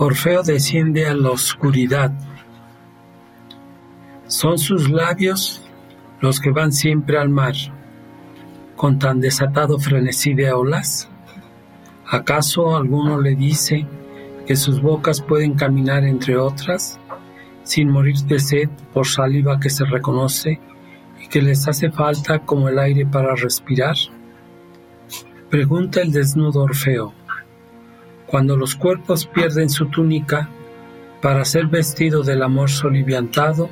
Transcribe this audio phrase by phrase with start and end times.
[0.00, 2.12] Orfeo desciende a la oscuridad.
[4.28, 5.60] Son sus labios
[6.20, 7.54] los que van siempre al mar,
[8.76, 11.08] con tan desatado frenesí de olas.
[12.06, 13.88] ¿Acaso alguno le dice
[14.46, 17.00] que sus bocas pueden caminar entre otras,
[17.64, 20.60] sin morir de sed por saliva que se reconoce
[21.20, 23.96] y que les hace falta como el aire para respirar?
[25.50, 27.17] Pregunta el desnudo Orfeo.
[28.28, 30.48] Cuando los cuerpos pierden su túnica
[31.20, 33.68] para ser vestido del amor soliviantado,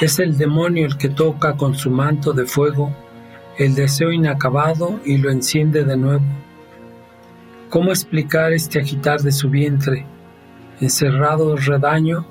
[0.00, 2.94] es el demonio el que toca con su manto de fuego
[3.58, 6.24] el deseo inacabado y lo enciende de nuevo.
[7.70, 10.06] ¿Cómo explicar este agitar de su vientre,
[10.80, 12.26] encerrado redaño,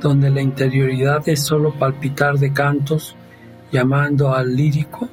[0.00, 3.16] donde la interioridad es solo palpitar de cantos,
[3.70, 5.08] llamando al lírico?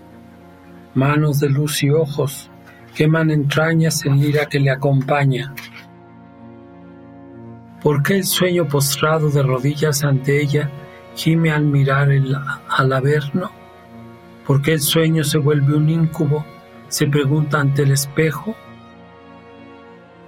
[0.95, 2.49] Manos de luz y ojos,
[2.95, 5.53] queman entrañas el lira que le acompaña.
[7.81, 10.69] ¿Por qué el sueño postrado de rodillas ante ella
[11.15, 12.35] gime al mirar el,
[12.69, 13.51] al averno?
[14.45, 16.45] ¿Por qué el sueño se vuelve un íncubo?
[16.87, 18.55] Se pregunta ante el espejo.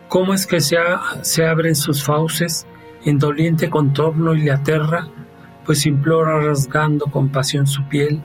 [0.07, 0.77] ¿Cómo es que se,
[1.21, 2.67] se abren sus fauces
[3.03, 5.07] en doliente contorno y le aterra?
[5.65, 8.23] Pues implora rasgando con pasión su piel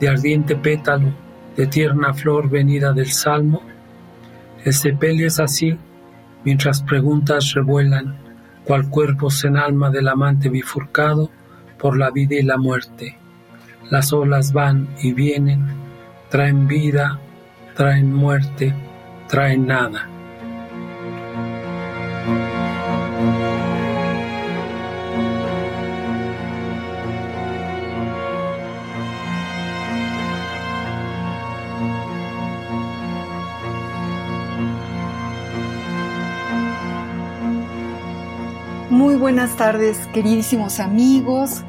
[0.00, 1.12] de ardiente pétalo,
[1.56, 3.62] de tierna flor venida del salmo.
[4.64, 5.78] El sepelio es así,
[6.44, 8.16] mientras preguntas revuelan,
[8.64, 11.30] cual cuerpo en alma del amante bifurcado
[11.78, 13.16] por la vida y la muerte.
[13.90, 15.66] Las olas van y vienen,
[16.28, 17.18] traen vida,
[17.74, 18.74] traen muerte,
[19.28, 20.08] traen nada.
[39.20, 41.62] Buenas tardes, queridísimos amigos.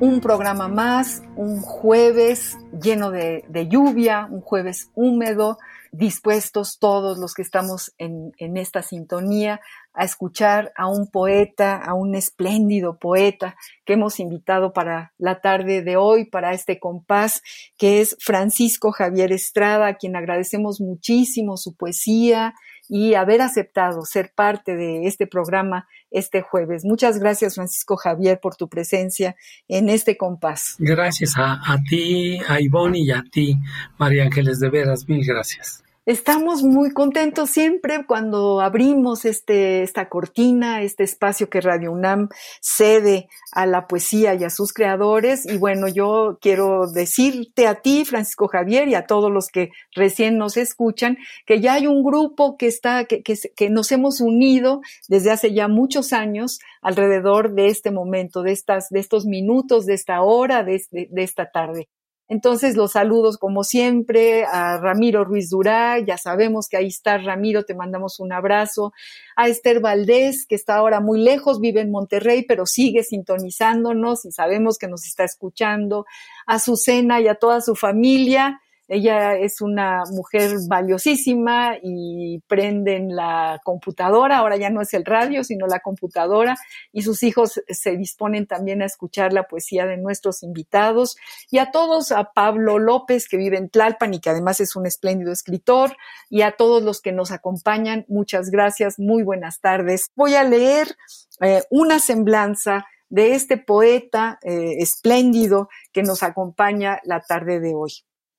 [0.00, 5.58] Un programa más, un jueves lleno de, lluvia, un jueves húmedo,
[5.92, 9.60] dispuestos todos los que estamos en esta sintonía
[9.92, 15.82] a escuchar a un poeta, a un espléndido poeta que hemos invitado para la tarde
[15.82, 17.42] de hoy, para este compás,
[17.76, 22.54] que es Francisco Javier Estrada, a quien agradecemos muchísimo su poesía,
[22.88, 26.84] y haber aceptado ser parte de este programa este jueves.
[26.84, 29.36] Muchas gracias, Francisco Javier, por tu presencia
[29.68, 30.76] en este compás.
[30.78, 33.56] Gracias a, a ti, a Ivonne y a ti,
[33.98, 35.82] María Ángeles, de veras, mil gracias.
[36.08, 42.30] Estamos muy contentos siempre cuando abrimos este, esta cortina, este espacio que Radio UNAM
[42.62, 45.44] cede a la poesía y a sus creadores.
[45.44, 50.38] Y bueno, yo quiero decirte a ti, Francisco Javier, y a todos los que recién
[50.38, 54.80] nos escuchan, que ya hay un grupo que está, que, que, que nos hemos unido
[55.08, 59.92] desde hace ya muchos años alrededor de este momento, de estas, de estos minutos, de
[59.92, 61.90] esta hora, de, de, de esta tarde.
[62.28, 67.64] Entonces, los saludos como siempre a Ramiro Ruiz Durá, ya sabemos que ahí está Ramiro,
[67.64, 68.92] te mandamos un abrazo.
[69.34, 74.32] A Esther Valdés, que está ahora muy lejos, vive en Monterrey, pero sigue sintonizándonos y
[74.32, 76.04] sabemos que nos está escuchando.
[76.46, 78.60] A Susana y a toda su familia.
[78.88, 85.04] Ella es una mujer valiosísima y prende en la computadora, ahora ya no es el
[85.04, 86.56] radio, sino la computadora,
[86.90, 91.18] y sus hijos se disponen también a escuchar la poesía de nuestros invitados.
[91.50, 94.86] Y a todos, a Pablo López, que vive en Tlalpan y que además es un
[94.86, 95.94] espléndido escritor,
[96.30, 100.10] y a todos los que nos acompañan, muchas gracias, muy buenas tardes.
[100.16, 100.96] Voy a leer
[101.42, 107.92] eh, una semblanza de este poeta eh, espléndido que nos acompaña la tarde de hoy.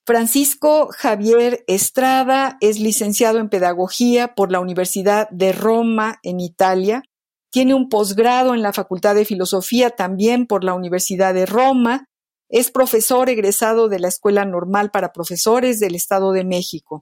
[0.10, 7.04] Francisco Javier Estrada es licenciado en Pedagogía por la Universidad de Roma en Italia.
[7.52, 12.08] Tiene un posgrado en la Facultad de Filosofía también por la Universidad de Roma.
[12.50, 17.02] Es profesor egresado de la Escuela Normal para Profesores del Estado de México.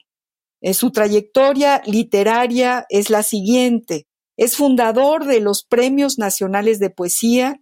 [0.59, 4.05] Eh, su trayectoria literaria es la siguiente.
[4.35, 7.61] Es fundador de los Premios Nacionales de Poesía,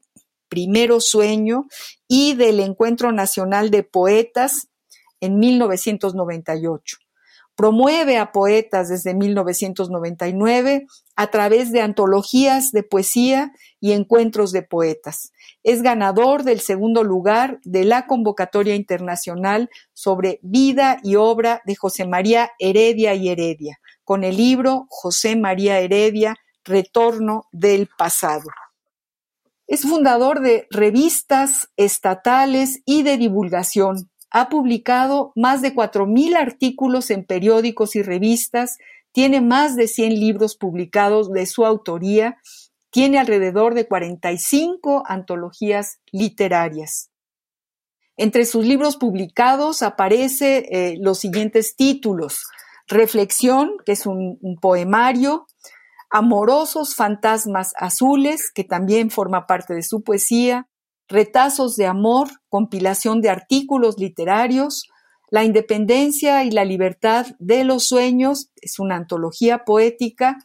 [0.49, 1.67] Primero Sueño,
[2.07, 4.69] y del Encuentro Nacional de Poetas
[5.25, 6.97] en 1998.
[7.55, 15.31] Promueve a poetas desde 1999 a través de antologías de poesía y encuentros de poetas.
[15.63, 22.05] Es ganador del segundo lugar de la convocatoria internacional sobre vida y obra de José
[22.05, 26.35] María Heredia y Heredia, con el libro José María Heredia,
[26.65, 28.49] Retorno del Pasado.
[29.67, 37.23] Es fundador de revistas estatales y de divulgación, ha publicado más de 4.000 artículos en
[37.23, 38.77] periódicos y revistas,
[39.13, 42.37] tiene más de 100 libros publicados de su autoría,
[42.89, 47.11] tiene alrededor de 45 antologías literarias.
[48.17, 52.43] Entre sus libros publicados aparece eh, los siguientes títulos.
[52.87, 55.47] Reflexión, que es un, un poemario,
[56.09, 60.69] Amorosos fantasmas azules, que también forma parte de su poesía,
[61.07, 64.89] Retazos de Amor, compilación de artículos literarios,
[65.29, 70.37] La Independencia y la Libertad de los Sueños, es una antología poética,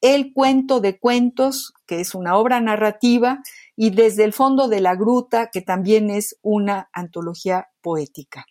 [0.00, 3.40] El Cuento de Cuentos, que es una obra narrativa,
[3.74, 8.46] y Desde el Fondo de la Gruta, que también es una antología poética.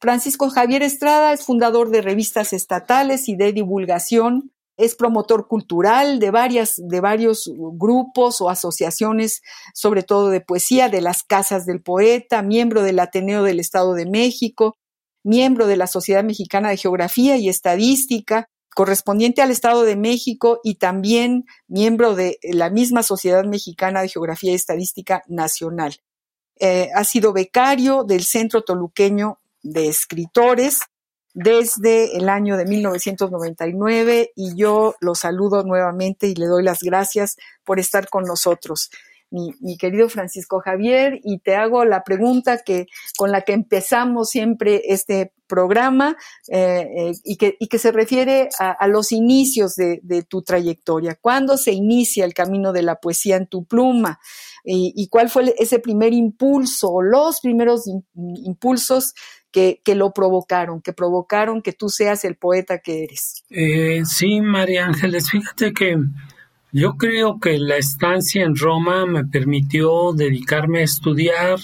[0.00, 6.30] Francisco Javier Estrada es fundador de revistas estatales y de divulgación, es promotor cultural de,
[6.30, 9.42] varias, de varios grupos o asociaciones,
[9.74, 14.06] sobre todo de poesía, de las Casas del Poeta, miembro del Ateneo del Estado de
[14.06, 14.76] México,
[15.24, 20.74] miembro de la Sociedad Mexicana de Geografía y Estadística, correspondiente al Estado de México y
[20.74, 25.96] también miembro de la misma Sociedad Mexicana de Geografía y Estadística Nacional.
[26.58, 30.80] Eh, ha sido becario del Centro Toluqueño de Escritores,
[31.36, 37.36] desde el año de 1999 y yo lo saludo nuevamente y le doy las gracias
[37.62, 38.90] por estar con nosotros.
[39.28, 42.86] Mi, querido Francisco Javier, y te hago la pregunta que,
[43.18, 46.16] con la que empezamos siempre este programa
[46.48, 51.18] eh, eh, y, que, se refiere a, los inicios de, tu trayectoria.
[51.20, 54.20] ¿Cuándo se inicia el camino de la poesía en tu pluma?
[54.64, 57.84] ¿Y, y cuál fue ese primer impulso, los primeros
[58.14, 59.12] impulsos
[59.82, 63.42] que, lo provocaron, que provocaron que tú seas el poeta que eres.
[63.48, 65.96] Eh, sí, María Ángeles, fíjate que
[66.72, 71.58] yo creo que la estancia en Roma me permitió dedicarme a estudiar,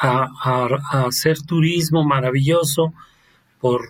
[0.00, 2.94] a, hacer turismo maravilloso
[3.60, 3.82] por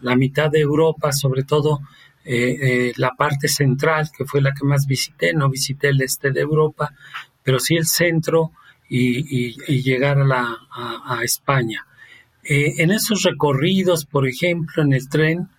[0.00, 1.80] la mitad de Europa, sobre todo
[2.24, 6.30] eh, eh, la parte central, que fue la que más visité, no visité el este
[6.30, 6.94] de Europa,
[7.42, 8.52] pero sí el centro
[8.88, 10.56] y, llegar a, la,
[11.04, 11.84] a España.
[12.48, 15.50] Eh, en esos recorridos, por ejemplo, en el tren,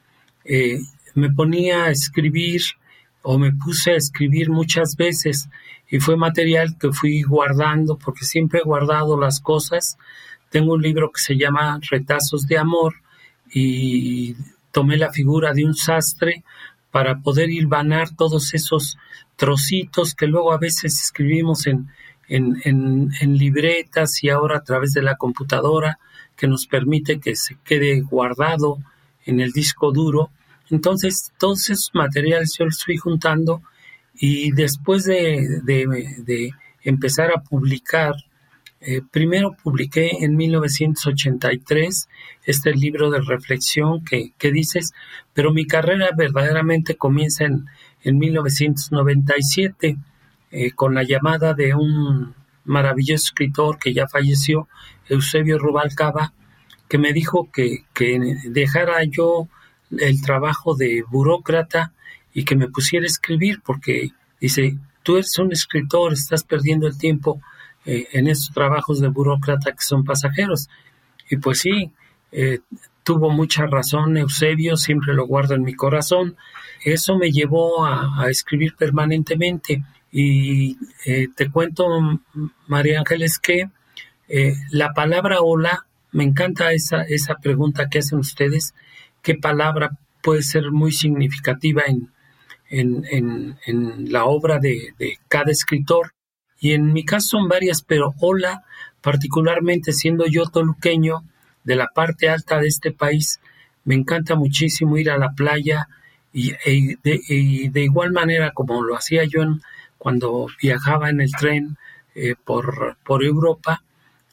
[0.44, 0.80] eh,
[1.14, 2.64] me ponía a escribir
[3.22, 5.50] o me puse a escribir muchas veces
[5.88, 10.00] y fue material que fui guardando porque siempre he guardado las cosas.
[10.50, 12.96] Tengo un libro que se llama Retazos de Amor
[13.54, 14.36] y
[14.72, 16.44] tomé la figura de un sastre
[16.90, 18.98] para poder hilvanar todos esos
[19.36, 21.92] trocitos que luego a veces escribimos en,
[22.28, 26.00] en libretas y ahora a través de la computadora
[26.40, 28.78] que nos permite que se quede guardado
[29.26, 30.32] en el disco duro.
[30.70, 33.62] Entonces, todos esos materiales yo los fui juntando
[34.16, 38.14] y después de, empezar a publicar,
[38.80, 42.08] eh, primero publiqué en 1983
[42.46, 44.94] este libro de reflexión que, dices,
[45.34, 47.66] pero mi carrera verdaderamente comienza en,
[48.04, 49.98] en 1997
[50.52, 54.68] eh, con la llamada de un maravilloso escritor que ya falleció,
[55.08, 56.34] Eusebio Rubalcaba,
[56.88, 57.86] que me dijo que,
[58.46, 59.48] dejara yo
[59.92, 61.94] el trabajo de burócrata
[62.34, 66.98] y que me pusiera a escribir, porque dice, tú eres un escritor, estás perdiendo el
[66.98, 67.42] tiempo
[67.86, 70.70] eh, en estos trabajos de burócrata que son pasajeros.
[71.30, 71.92] Y pues sí,
[72.32, 72.60] eh,
[73.04, 76.36] tuvo mucha razón Eusebio, siempre lo guardo en mi corazón.
[76.84, 79.84] Eso me llevó a, escribir permanentemente.
[80.12, 81.88] Y eh, te cuento,
[82.68, 83.70] María Ángeles, que
[84.72, 88.74] la palabra hola me encanta esa, esa pregunta que hacen ustedes,
[89.22, 92.12] qué palabra puede ser muy significativa en,
[92.70, 94.94] en, en, la obra de,
[95.28, 96.14] cada escritor.
[96.60, 98.64] Y en mi caso son varias, pero hola,
[99.02, 101.24] particularmente siendo yo toluqueño
[101.64, 103.40] de la parte alta de este país,
[103.86, 105.88] me encanta muchísimo ir a la playa
[106.34, 109.42] y, e, de, igual manera como lo hacía yo
[110.00, 111.78] cuando viajaba en el tren
[112.16, 113.84] eh, por, por Europa,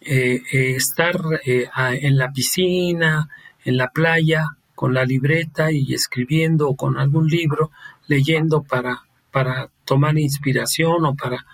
[0.01, 3.29] eh, eh, estar en la piscina,
[3.65, 7.73] en la playa, con la libreta y escribiendo o con algún libro,
[8.07, 11.45] leyendo para, para tomar inspiración o para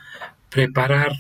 [0.51, 1.13] preparar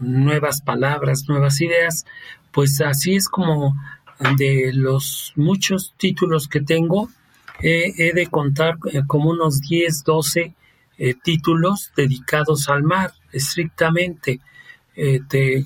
[0.00, 2.04] nuevas palabras, nuevas ideas,
[2.50, 3.74] pues así es como
[4.36, 7.08] de los muchos títulos que tengo,
[7.62, 8.76] he de contar
[9.06, 10.54] como unos 10, 12
[11.04, 14.40] eh, títulos dedicados al mar, estrictamente.
[15.28, 15.64] te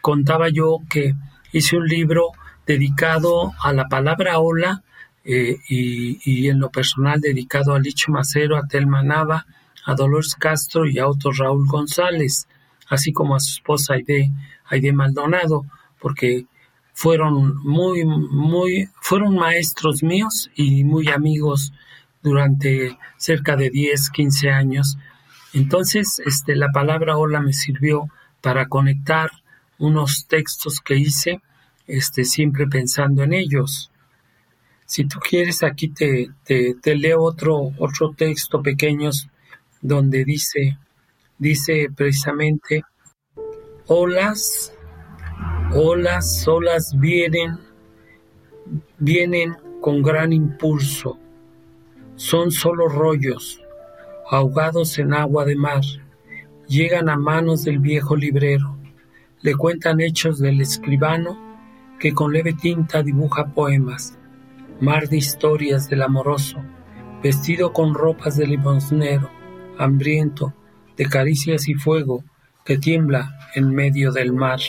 [0.00, 1.14] contaba yo que
[1.52, 2.30] hice un libro
[2.66, 4.82] dedicado a la palabra ola
[5.24, 9.44] y, en lo personal dedicado a Licho Macero, a Telma Nava,
[9.84, 12.46] a Dolores Castro y a Otto Raúl González,
[12.88, 14.30] así como a su esposa Aide,
[14.66, 15.64] Aide Maldonado,
[16.00, 16.46] porque
[16.92, 21.72] fueron muy, muy, fueron maestros míos y muy amigos
[22.22, 24.98] durante cerca de 10, 15 años.
[25.52, 28.08] Entonces, este, la palabra hola me sirvió
[28.40, 29.30] para conectar
[29.78, 31.40] unos textos que hice,
[31.86, 33.90] este, siempre pensando en ellos.
[34.84, 39.10] Si tú quieres, aquí te, te, leo otro, otro texto pequeño
[39.80, 40.78] donde dice,
[41.38, 42.82] dice precisamente,
[43.86, 44.72] olas,
[45.72, 47.58] olas, olas vienen,
[48.98, 51.18] vienen con gran impulso,
[52.20, 53.62] son solo rollos,
[54.30, 55.80] ahogados en agua de mar,
[56.68, 58.76] llegan a manos del viejo librero,
[59.40, 61.38] le cuentan hechos del escribano
[61.98, 64.18] que con leve tinta dibuja poemas,
[64.82, 66.58] mar de historias del amoroso,
[67.22, 69.30] vestido con ropas de limosnero,
[69.78, 70.52] hambriento,
[70.98, 72.22] de caricias y fuego,
[72.66, 74.60] que tiembla en medio del mar.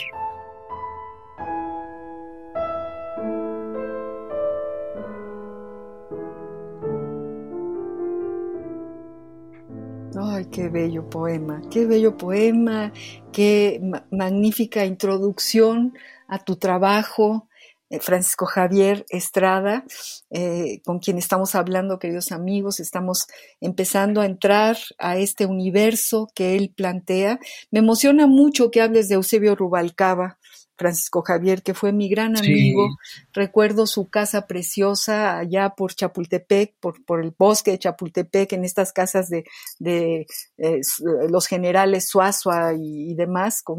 [10.51, 12.91] Qué bello poema, qué bello poema,
[13.31, 13.81] qué
[14.12, 15.93] magnífica introducción
[16.27, 17.48] a tu trabajo,
[17.89, 19.86] eh, Francisco Javier Estrada,
[20.29, 23.27] eh, con quien estamos hablando, queridos amigos, estamos
[23.62, 27.39] empezando a entrar a este universo que él plantea.
[27.72, 30.38] Me emociona mucho que hables de Eusebio Rubalcaba,
[30.78, 32.90] Francisco Javier, que fue mi gran amigo.
[33.34, 38.92] Recuerdo su casa preciosa allá por Chapultepec, por, por el bosque de Chapultepec, en estas
[38.92, 39.44] casas de,
[39.80, 40.25] de
[40.58, 40.82] eh,
[41.30, 43.78] los generales Suazua y, demás, con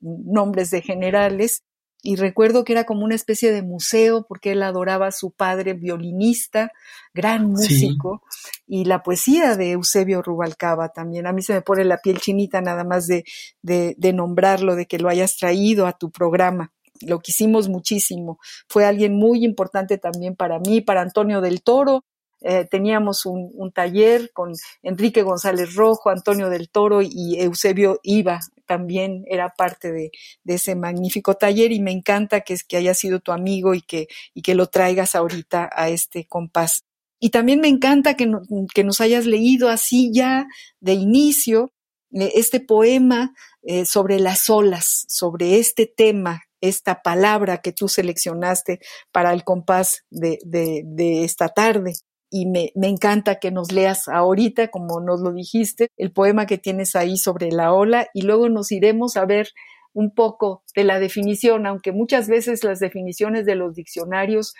[0.00, 1.62] nombres de generales
[2.02, 5.74] y recuerdo que era como una especie de museo porque él adoraba a su padre
[5.74, 6.72] violinista,
[7.14, 8.22] gran músico,
[8.66, 11.28] y la poesía de Eusebio Rubalcaba también.
[11.28, 13.24] A mí se me pone la piel chinita nada más de,
[13.62, 16.72] de, de nombrarlo, de que lo hayas traído a tu programa.
[17.02, 18.38] Lo quisimos muchísimo.
[18.68, 22.04] Fue alguien muy importante también para mí, para Antonio del Toro,
[22.44, 28.40] eh, teníamos un, un, taller con Enrique González Rojo, Antonio del Toro y Eusebio Iba,
[28.72, 30.10] también era parte de,
[30.46, 34.40] ese magnífico taller y me encanta que, que haya sido tu amigo y que, y
[34.40, 36.84] que lo traigas ahorita a este compás.
[37.20, 38.32] Y también me encanta que,
[38.74, 40.46] que nos hayas leído así ya
[40.80, 41.74] de inicio
[42.12, 48.78] eh, este poema eh, sobre las olas, sobre este tema esta palabra que tú seleccionaste
[49.10, 51.92] para el compás de, de esta tarde
[52.32, 56.56] y me, me, encanta que nos leas ahorita, como nos lo dijiste, el poema que
[56.56, 59.48] tienes ahí sobre la ola y luego nos iremos a ver
[59.94, 64.54] un poco de la definición, aunque muchas veces las definiciones de los diccionarios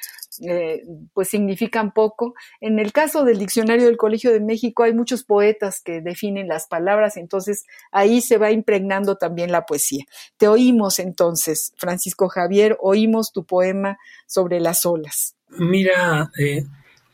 [0.46, 0.82] eh,
[1.14, 2.34] pues significan poco.
[2.60, 6.66] En el caso del diccionario del Colegio de México hay muchos poetas que definen las
[6.66, 10.04] palabras, entonces ahí se va impregnando también la poesía.
[10.36, 15.36] Te oímos entonces, Francisco Javier, oímos tu poema sobre las olas.
[15.48, 16.64] Mira, eh,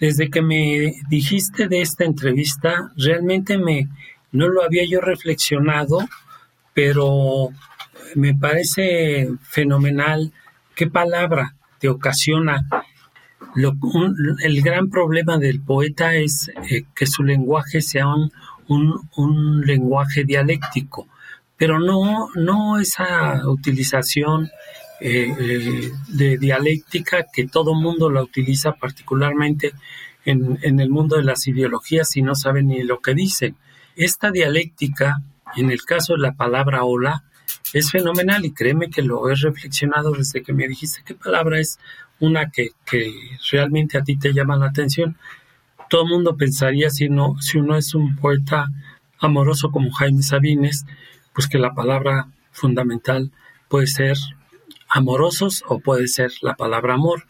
[0.00, 3.88] desde que me dijiste de esta entrevista, realmente me
[4.30, 6.00] no lo había yo reflexionado,
[6.74, 7.48] pero
[8.14, 10.32] me parece fenomenal
[10.74, 12.66] qué palabra te ocasiona.
[14.44, 21.08] el gran problema del poeta es eh, que su lenguaje sea un, lenguaje dialéctico,
[21.56, 24.50] pero no, no esa utilización
[25.00, 29.72] eh, eh, de dialéctica que todo mundo la utiliza particularmente
[30.24, 33.56] en, en, el mundo de las ideologías y no saben ni lo que dicen.
[33.96, 35.22] Esta dialéctica,
[35.56, 37.24] en el caso de la palabra hola,
[37.72, 41.78] es fenomenal y créeme que lo he reflexionado desde que me dijiste qué palabra es
[42.20, 43.12] una que, que
[43.52, 45.16] realmente a ti te llama la atención.
[45.88, 48.68] Todo el mundo pensaría si, no, si uno es un poeta
[49.20, 50.86] amoroso como Jaime Sabines,
[51.32, 53.30] pues que la palabra fundamental
[53.68, 54.16] puede ser
[54.88, 57.24] amorosos o puede ser la palabra amor.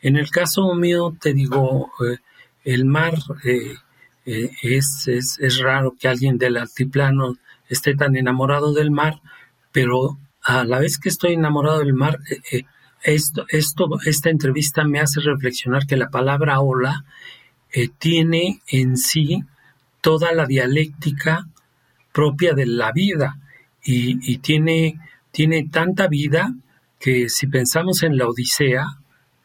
[0.00, 2.18] En el caso mío, te digo, eh,
[2.64, 3.74] el mar eh,
[4.26, 7.36] eh, es, es, es, raro que alguien del altiplano
[7.68, 9.20] esté tan enamorado del mar,
[9.72, 12.18] pero a la vez que estoy enamorado del mar,
[13.02, 17.04] esto, esto, esta entrevista me hace reflexionar que la palabra ola
[17.98, 19.44] tiene en sí
[20.00, 21.46] toda la dialéctica
[22.12, 23.38] propia de la vida
[23.84, 24.98] y, tiene,
[25.30, 26.52] tiene tanta vida
[26.98, 28.86] que si pensamos en la Odisea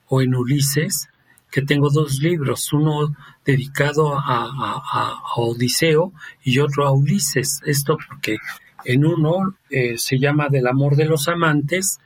[0.07, 1.10] o en Ulises,
[1.51, 6.12] que tengo dos libros, uno dedicado a, Odiseo
[6.43, 7.62] y otro a Ulises.
[7.65, 8.38] Esto porque
[8.86, 12.00] en uno eh, se llama Del amor de los amantes,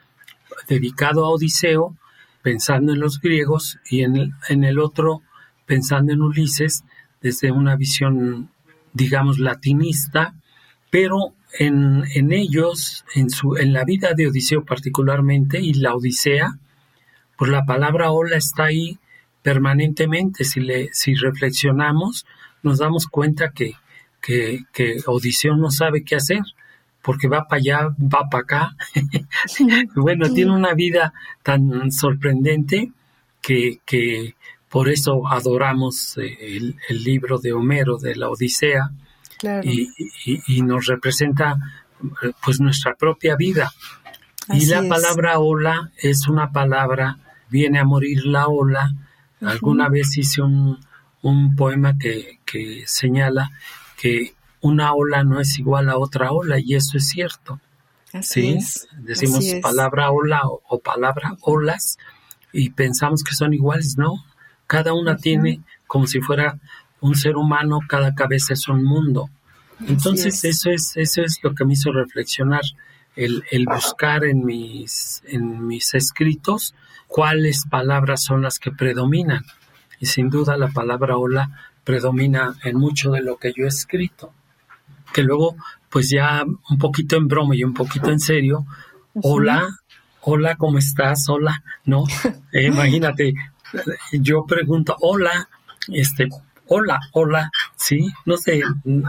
[0.68, 1.96] dedicado a Odiseo,
[2.42, 5.22] pensando en los griegos, y en el, en el otro
[5.66, 6.84] pensando en Ulises
[7.22, 8.50] desde una visión,
[8.94, 10.36] digamos, latinista,
[10.90, 16.58] pero en, en ellos, en, su, en la vida de Odiseo particularmente, y la Odisea,
[17.38, 18.98] pues la palabra ola está ahí
[19.42, 20.44] permanentemente.
[20.44, 22.26] Si, le, si reflexionamos,
[22.64, 23.74] nos damos cuenta que,
[24.22, 26.42] que, que Odiseo no sabe qué hacer
[27.08, 28.76] porque va para allá, va para acá.
[29.96, 32.92] bueno, tiene una vida tan sorprendente
[33.42, 34.36] que, que
[34.70, 36.38] por eso adoramos eh,
[36.90, 38.92] el, libro de Homero, de la Odisea,
[39.64, 39.94] y,
[40.48, 41.58] y, nos representa
[42.44, 43.72] pues nuestra propia vida.
[44.50, 47.18] y la palabra ola es una palabra,
[47.50, 48.94] viene a morir la ola.
[49.42, 50.80] Alguna vez hice un,
[51.22, 53.52] un poema que, que señala
[53.98, 57.60] que una ola no es igual a otra ola y eso es cierto.
[58.14, 58.58] Así
[59.00, 61.98] Decimos palabra ola o, palabra olas
[62.54, 64.24] y pensamos que son iguales, ¿no?
[64.66, 66.60] Cada una tiene como si fuera
[67.02, 69.30] un ser humano, cada cabeza es un mundo.
[69.88, 72.64] Entonces eso es eso es lo que me hizo reflexionar
[73.16, 76.74] el, el buscar en mis en mis escritos
[77.08, 79.44] cuáles palabras son las que predominan
[80.00, 84.34] y sin duda la palabra ola predomina en mucho de lo que yo he escrito
[85.14, 85.56] que luego,
[85.90, 88.66] pues ya un poquito en broma y un poquito en serio,
[89.16, 89.68] hola,
[90.22, 91.28] hola, ¿cómo estás?
[91.30, 92.04] Hola, ¿no?
[92.54, 93.34] Eh, imagínate,
[94.14, 95.50] yo pregunto, hola,
[95.90, 96.28] este,
[96.68, 98.62] hola, hola, sí, no sé,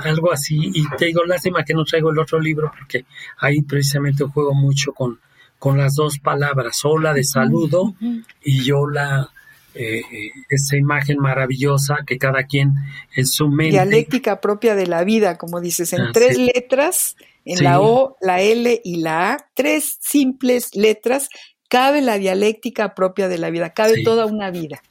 [0.04, 3.04] algo así, y te digo, lástima que no traigo el otro libro porque
[3.38, 5.20] ahí precisamente juego mucho con,
[5.58, 7.94] con las dos palabras, hola de saludo
[8.42, 9.30] y hola
[9.74, 10.02] eh,
[10.48, 12.74] esa imagen maravillosa que cada quien
[13.14, 13.72] en su mente.
[13.72, 18.80] Dialéctica propia de la vida, como dices, en tres letras, en la O, la L
[18.82, 21.28] y la A, tres simples letras,
[21.68, 24.82] cabe la dialéctica propia de la vida, cabe toda una vida.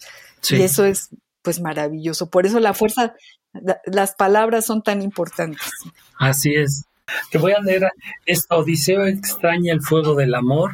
[0.49, 1.09] Y eso es
[1.41, 2.29] pues maravilloso.
[2.29, 3.15] Por eso la fuerza,
[3.85, 5.71] las palabras son tan importantes.
[6.17, 6.85] Así es.
[7.31, 7.89] Te voy a leer
[8.25, 10.71] esta Odiseo extraña el fuego del amor.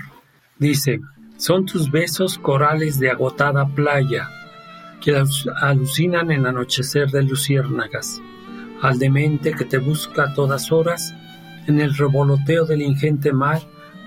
[0.58, 1.00] Dice,
[1.38, 4.30] son tus besos corales de agotada playa,
[5.02, 5.22] que
[5.62, 8.22] alucinan en anochecer de luciérnagas,
[8.82, 11.14] al demente que te busca a todas horas
[11.68, 13.62] en el revoloteo del ingente mar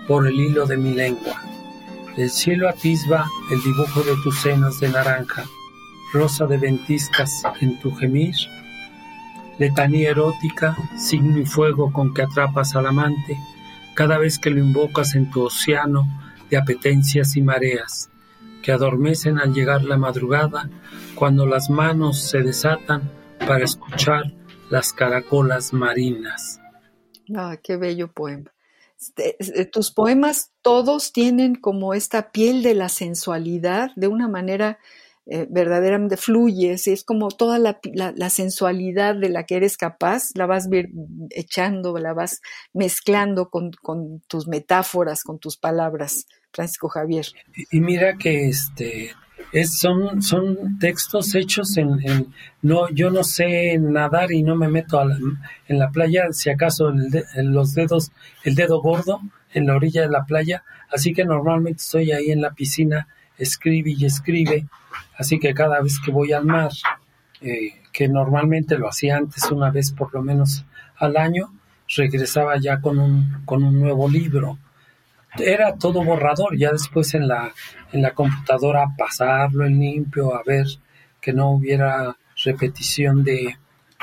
[0.09, 1.43] por el hilo de mi lengua.
[2.17, 5.45] El cielo atisba el dibujo de tus senos de naranja,
[6.17, 8.35] rosa de ventiscas en tu gemir,
[9.59, 13.39] letanía erótica, signo y fuego con que atrapas al amante,
[13.95, 16.07] cada vez que lo invocas en tu océano
[16.51, 18.09] de apetencias y mareas,
[18.63, 20.71] que adormecen al llegar la madrugada,
[21.15, 23.11] cuando las manos se desatan
[23.47, 24.33] para escuchar
[24.71, 26.61] las caracolas marinas.
[27.35, 28.53] Ah, qué bello poema.
[28.99, 34.79] Este, eh, tus poemas todos tienen como esta piel de la sensualidad de una manera
[35.29, 40.69] eh, verdaderamente fluyes, es como toda la, sensualidad de la que eres capaz, la vas
[41.31, 42.41] echando, la vas
[42.73, 43.73] mezclando con,
[44.29, 47.27] tus metáforas, con tus palabras, Francisco Javier.
[47.73, 49.17] Y, mira que este
[49.51, 55.03] es, son, son textos hechos en, no, yo no sé nadar y no me meto
[55.03, 58.13] en la playa, si acaso en los dedos,
[58.45, 59.21] el dedo gordo
[59.53, 60.63] en la orilla de la playa,
[60.93, 64.67] así que normalmente estoy ahí en la piscina, escribe y escribe
[65.17, 66.71] Así que cada vez que voy al mar,
[67.41, 70.65] eh, que normalmente lo hacía antes una vez por lo menos
[70.97, 71.53] al año,
[71.97, 74.59] regresaba ya con un, con un nuevo libro.
[75.39, 77.53] Era todo borrador, ya después en la,
[77.93, 80.67] en la computadora pasarlo en limpio, a ver
[81.21, 83.57] que no hubiera repetición de,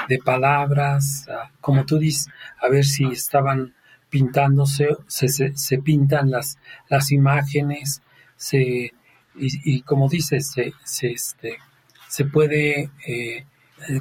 [0.10, 1.28] de palabras,
[1.62, 2.28] como tú dices,
[2.62, 3.74] a ver si estaban
[4.10, 6.58] pintándose, se, se, se pintan las,
[6.90, 8.02] las imágenes,
[8.36, 8.94] se,
[9.36, 11.58] y, como dices, se, se, este,
[12.08, 13.46] se puede eh,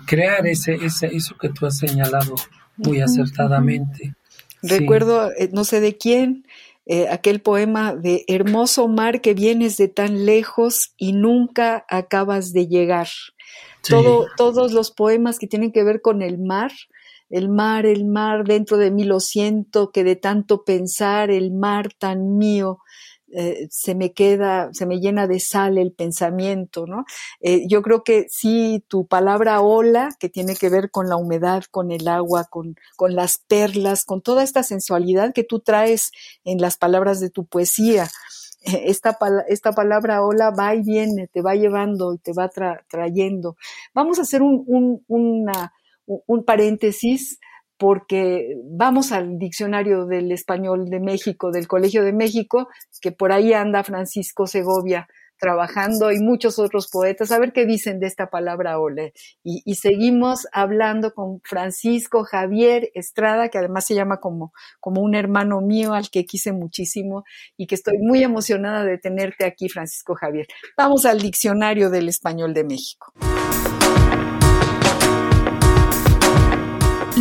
[0.06, 2.34] crear ese, ese, eso que tú has señalado
[2.76, 4.14] muy acertadamente.
[4.62, 6.46] Recuerdo, eh, no sé de quién,
[6.86, 12.66] eh, aquel poema de Hermoso mar que vienes de tan lejos y nunca acabas de
[12.66, 13.08] llegar.
[13.88, 16.70] Todo, todos los poemas que tienen que ver con el mar,
[17.30, 21.92] el mar, el mar, dentro de mí lo siento, que de tanto pensar, el mar
[21.98, 22.78] tan mío,
[23.32, 27.04] eh, se me queda, se me llena de sal el pensamiento, ¿no?
[27.40, 31.64] Eh, yo creo que sí, tu palabra ola, que tiene que ver con la humedad,
[31.70, 36.10] con el agua, con, con las perlas, con toda esta sensualidad que tú traes
[36.44, 38.08] en las palabras de tu poesía,
[38.64, 39.18] esta,
[39.48, 42.50] esta palabra ola va y viene, te va llevando y te va
[42.88, 43.56] trayendo.
[43.94, 45.50] Vamos a hacer un, un,
[46.06, 47.38] un paréntesis
[47.82, 52.68] porque vamos al diccionario del español de México, del Colegio de México,
[53.00, 57.98] que por ahí anda Francisco Segovia trabajando y muchos otros poetas, a ver qué dicen
[57.98, 59.14] de esta palabra ole.
[59.42, 65.60] Y, seguimos hablando con Francisco Javier Estrada, que además se llama como, como un hermano
[65.60, 67.24] mío al que quise muchísimo
[67.56, 70.46] y que estoy muy emocionada de tenerte aquí, Francisco Javier.
[70.76, 73.12] Vamos al diccionario del español de México.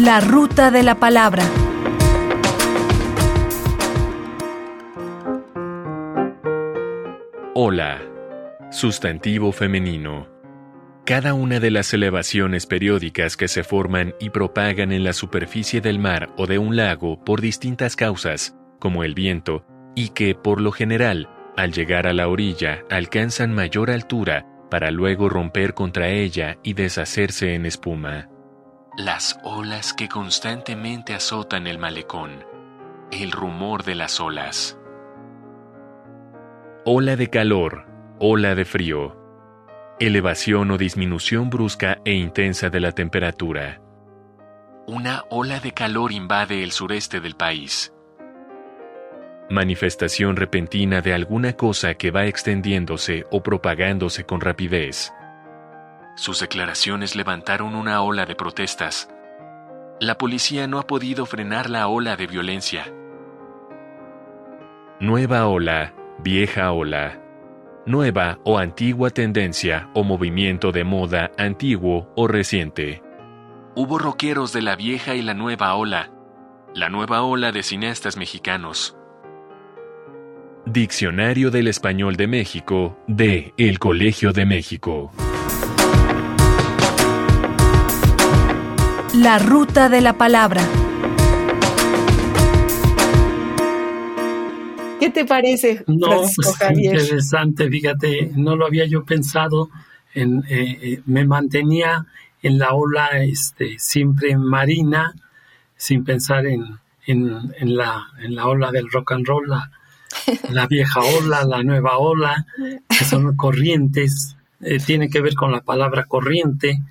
[0.03, 1.43] La ruta de la palabra.
[7.53, 8.01] Hola
[8.71, 10.27] Sustantivo femenino.
[11.05, 15.99] Cada una de las elevaciones periódicas que se forman y propagan en la superficie del
[15.99, 20.71] mar o de un lago por distintas causas, como el viento, y que, por lo
[20.71, 26.73] general, al llegar a la orilla alcanzan mayor altura para luego romper contra ella y
[26.73, 28.29] deshacerse en espuma.
[28.97, 32.43] Las olas que constantemente azotan el malecón.
[33.09, 34.77] El rumor de las olas.
[36.83, 37.85] Ola de calor,
[38.19, 39.15] ola de frío,
[39.97, 43.81] elevación o disminución brusca e intensa de la temperatura.
[44.87, 47.93] Una ola de calor invade el sureste del país.
[49.49, 55.13] Manifestación repentina de alguna cosa que va extendiéndose o propagándose con rapidez.
[56.15, 59.09] Sus declaraciones levantaron una ola de protestas.
[59.99, 62.93] La policía no ha podido frenar la ola de violencia.
[64.99, 67.21] Nueva ola, vieja ola
[67.85, 73.01] nueva o antigua tendencia o movimiento de moda antiguo o reciente.
[73.75, 76.11] Hubo rockeros de la vieja y la nueva ola,
[76.75, 78.97] la nueva ola de cineastas mexicanos.
[80.65, 85.11] Diccionario del Español de México de El Colegio de México.
[89.21, 90.63] La ruta de la palabra.
[94.99, 96.37] ¿Qué te parece, no, pues,
[96.71, 99.69] Interesante, fíjate, no lo había yo pensado.
[100.15, 102.07] En, eh, eh, me mantenía
[102.41, 105.13] en la ola este, siempre marina,
[105.75, 109.47] sin pensar en, en, la, en la ola del rock and roll,
[110.49, 112.47] la, vieja ola, la nueva ola,
[112.89, 116.81] que son corrientes, eh, tiene que ver con la palabra corriente,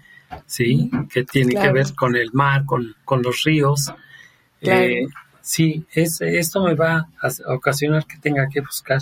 [0.47, 0.91] ¿sí?
[1.13, 3.93] Que tiene que ver con el mar, con, con los ríos.
[5.43, 9.01] Sí, es, esto me va a ocasionar que tenga que buscar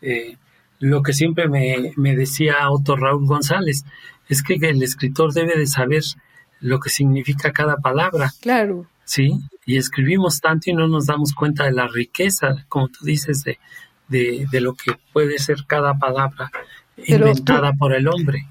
[0.00, 0.36] eh,
[0.78, 3.84] lo que siempre me, me decía Otto Raúl González,
[4.28, 6.02] es que el escritor debe de saber
[6.60, 8.30] lo que significa cada palabra.
[8.40, 8.86] Claro.
[9.04, 13.44] Sí, y escribimos tanto y no nos damos cuenta de la riqueza, como tú dices,
[13.44, 13.58] de,
[14.08, 16.50] de, de lo que puede ser cada palabra
[16.96, 18.46] inventada por el hombre.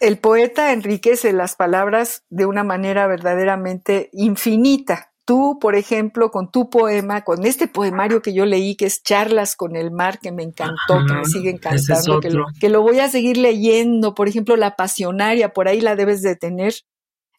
[0.00, 6.70] El poeta enriquece las palabras de una manera verdaderamente infinita tú, por ejemplo, con tu
[6.70, 10.42] poema, con este poemario que yo leí, que es Charlas con el mar, que me
[10.42, 14.56] encantó, que me sigue encantando, que, lo, que lo voy a seguir leyendo, por ejemplo,
[14.56, 16.76] La Pasionaria, por ahí la debes de tener.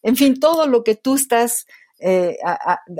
[0.03, 1.65] En fin, todo lo que tú estás
[1.99, 2.37] eh,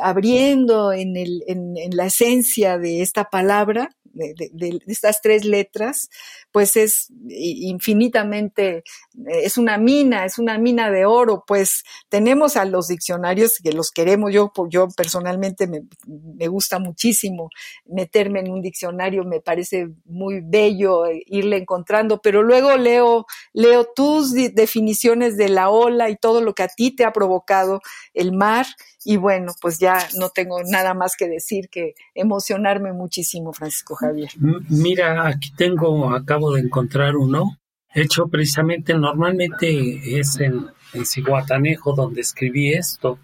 [0.02, 6.10] abriendo en, el, en, en, la esencia de esta palabra, de, estas tres letras,
[6.52, 8.84] pues es infinitamente,
[9.28, 13.92] es una mina, es una mina de oro, pues tenemos a los diccionarios que los
[13.92, 17.50] queremos, yo, yo personalmente me, me gusta muchísimo
[17.86, 24.34] meterme en un diccionario, me parece muy bello irle encontrando, pero luego leo, leo tus
[24.34, 27.82] definiciones de la ola y todo lo que a ti te ha provocado
[28.14, 28.66] el mar
[29.10, 34.30] y bueno, pues ya no tengo nada más que decir que emocionarme muchísimo, Francisco Javier.
[34.38, 37.58] Mira, aquí tengo, acabo de encontrar uno,
[37.92, 43.18] hecho precisamente, normalmente es en, en Ciguatanejo donde escribí esto,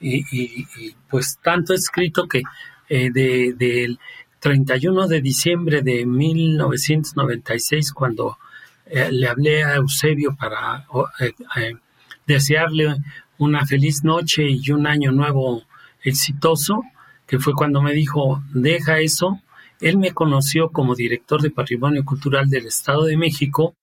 [0.00, 0.66] y,
[1.08, 2.42] pues tanto escrito que
[2.90, 3.98] eh, de, del
[4.38, 8.36] 31 de diciembre de 1996, cuando
[8.84, 10.86] eh, le hablé a Eusebio para
[11.20, 11.32] eh,
[12.26, 12.96] desearle
[13.38, 15.62] una feliz noche y un año nuevo
[16.02, 16.82] exitoso,
[17.26, 19.40] que fue cuando me dijo, deja eso.
[19.80, 23.74] Él me conoció como director de Patrimonio Cultural del Estado de México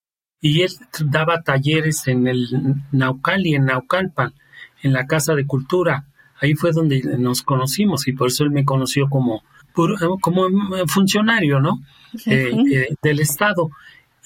[0.42, 0.72] y él
[1.06, 2.48] daba talleres en el
[2.92, 4.34] Naucali, en Naucalpan,
[4.82, 6.06] en la Casa de Cultura.
[6.42, 9.44] Ahí fue donde nos conocimos y por eso él me conoció como,
[10.22, 10.48] como
[10.88, 11.80] funcionario, ¿no?
[12.26, 13.70] del Estado.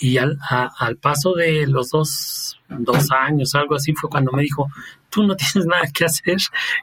[0.04, 4.70] Y al, al paso de los dos, dos años, algo así, fue cuando me dijo,
[5.10, 6.36] tú no tienes nada que hacer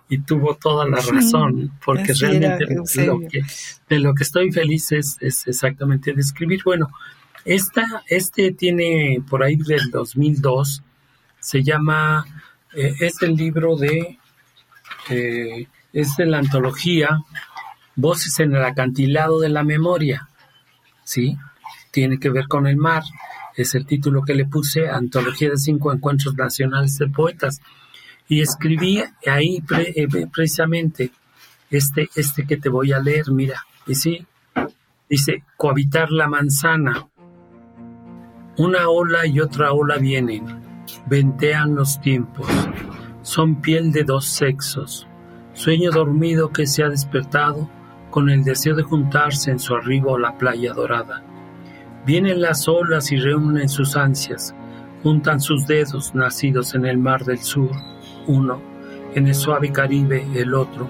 [0.09, 2.64] y tuvo toda la razón, porque realmente
[3.04, 3.42] lo que,
[3.90, 6.62] de lo que estoy feliz es, es exactamente de escribir.
[6.64, 6.88] Bueno,
[7.44, 10.83] esta, este tiene por ahí del 2002,
[11.40, 12.24] se llama,
[12.74, 14.18] eh, es el libro de,
[15.11, 17.20] eh, es de la antología
[17.96, 20.26] Voces en el acantilado de la memoria,
[21.04, 21.37] ¿sí?
[21.90, 23.02] Tiene que ver con el mar,
[23.56, 27.61] es el título que le puse, Antología de cinco encuentros nacionales de poetas.
[28.28, 29.62] Y escribí ahí
[29.96, 31.11] eh, precisamente
[31.70, 34.26] este, este que te voy a leer, mira, y sí,
[35.09, 37.09] dice, cohabitar la manzana,
[38.56, 40.44] una ola y otra ola vienen,
[41.06, 42.46] ventean los tiempos,
[43.22, 45.06] son piel de dos sexos,
[45.52, 47.68] sueño dormido que se ha despertado
[48.11, 51.22] con el deseo de juntarse en su arribo a la playa dorada.
[52.06, 54.54] Vienen las olas y reúnen sus ansias,
[55.02, 57.70] juntan sus dedos nacidos en el mar del sur,
[58.26, 58.60] uno,
[59.14, 60.88] en el suave Caribe el otro,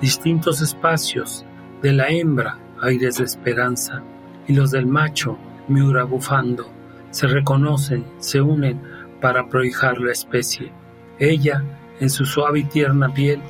[0.00, 1.44] distintos espacios,
[1.82, 4.02] de la hembra aires de esperanza,
[4.46, 5.38] y los del macho
[5.68, 6.70] miura bufando,
[7.10, 8.80] se reconocen, se unen
[9.20, 10.72] para prohijar la especie.
[11.18, 11.62] Ella
[12.00, 13.40] en su suave y tierna piel,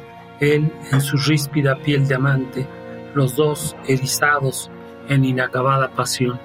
[0.41, 2.67] él en su ríspida piel de amante,
[3.15, 4.71] los dos erizados
[5.09, 6.39] en inacabada pasión.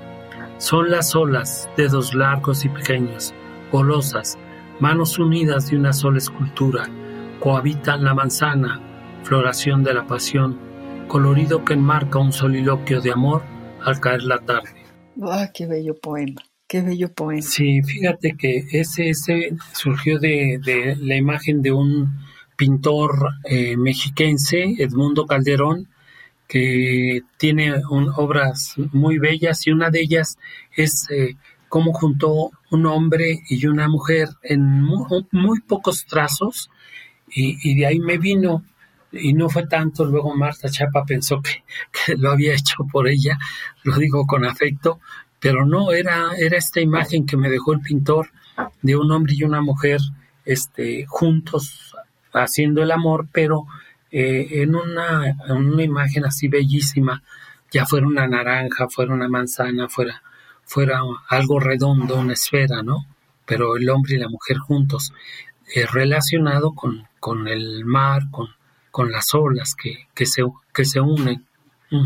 [0.60, 3.34] Son las olas, dedos largos y pequeños,
[3.72, 4.38] golosas,
[4.82, 6.90] manos unidas de una sola escultura,
[7.40, 8.82] cohabitan la manzana,
[9.24, 10.60] floración de la pasión,
[11.08, 13.42] colorido que enmarca un soliloquio de amor
[13.86, 14.84] al caer la tarde.
[15.24, 16.42] ¡Ah, qué bello poema!
[16.68, 17.42] Qué bello poema.
[17.42, 22.20] Sí, fíjate que ese, ese surgió de, de la imagen de un
[22.58, 25.88] pintor eh, mexiquense, Edmundo Calderón,
[26.50, 27.76] que tiene
[28.18, 30.40] obras muy bellas y una de ellas
[30.76, 31.36] es eh,
[31.70, 36.72] cómo juntó un hombre y una mujer en muy, pocos trazos
[37.30, 38.66] y, y, de ahí me vino.
[39.12, 41.64] Y no fue tanto, luego Marta Chapa pensó que,
[42.06, 43.38] que, lo había hecho por ella,
[43.84, 45.00] lo digo con afecto,
[45.40, 48.32] pero no, era, era esta imagen que me dejó el pintor
[48.82, 50.00] de un hombre y una mujer
[50.46, 51.96] este, juntos
[52.34, 53.68] haciendo el amor, pero
[54.12, 57.24] eh, en, una, una imagen así bellísima,
[57.72, 60.22] ya fuera una naranja, fuera una manzana, fuera,
[60.64, 63.06] fuera algo redondo, una esfera, ¿no?
[63.46, 65.14] Pero el hombre y la mujer juntos,
[65.76, 68.48] eh, relacionado con, con el mar, con,
[68.92, 70.44] con las olas que, que, se,
[70.74, 71.46] que se unen.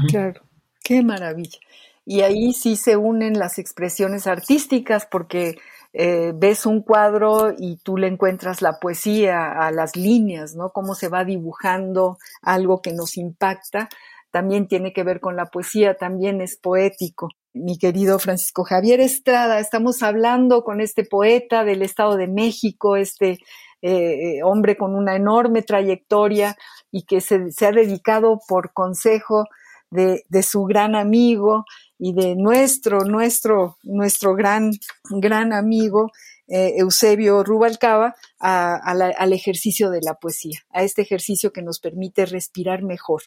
[0.09, 0.41] Claro,
[0.83, 1.59] qué maravilla
[2.05, 5.57] y ahí sí se unen las expresiones artísticas porque
[5.93, 10.71] eh, ves un cuadro y tú le encuentras la poesía a las líneas, ¿no?
[10.71, 13.89] Cómo se va dibujando algo que nos impacta.
[14.31, 17.29] También tiene que ver con la poesía, también es poético.
[17.53, 23.37] Mi querido Francisco Javier Estrada, estamos hablando con este poeta del Estado de México, este
[23.83, 26.57] eh, hombre con una enorme trayectoria
[26.89, 29.45] y que se, se ha dedicado por consejo
[29.93, 31.65] de, su gran amigo
[31.97, 34.71] y de nuestro, nuestro, nuestro gran,
[35.09, 36.11] gran amigo
[36.47, 42.83] eh, Eusebio Rubalcaba al ejercicio de la poesía, a este ejercicio que nos permite respirar
[42.83, 43.23] mejor.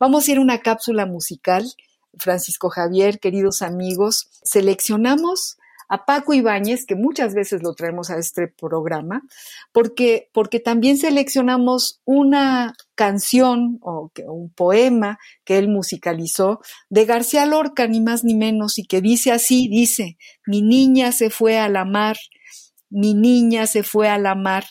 [0.00, 1.64] Vamos a ir a una cápsula musical,
[2.18, 4.28] Francisco Javier, queridos amigos.
[4.42, 5.57] Seleccionamos
[5.88, 9.22] a Paco Ibáñez, que muchas veces lo traemos a este programa,
[9.72, 17.86] porque, porque también seleccionamos una canción o un poema que él musicalizó de García Lorca,
[17.86, 21.84] ni más ni menos, y que dice así, dice, mi niña se fue a la
[21.84, 22.16] mar,
[22.90, 24.64] mi niña se fue a la mar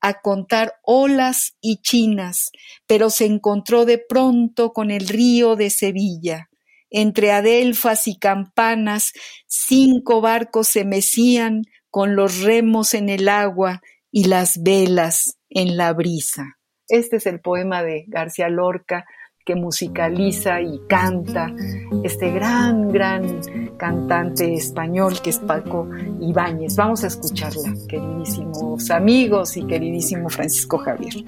[0.00, 2.50] a contar olas y chinas,
[2.86, 6.48] pero se encontró de pronto con el río de Sevilla
[6.90, 9.12] entre adelfas y campanas,
[9.46, 15.92] cinco barcos se mecían con los remos en el agua y las velas en la
[15.92, 16.56] brisa.
[16.88, 19.04] Este es el poema de García Lorca
[19.44, 21.54] que musicaliza y canta
[22.02, 23.40] este gran, gran
[23.78, 25.88] cantante español que es Paco
[26.20, 26.74] Ibáñez.
[26.76, 31.24] Vamos a escucharla, queridísimos amigos y queridísimo Francisco Javier.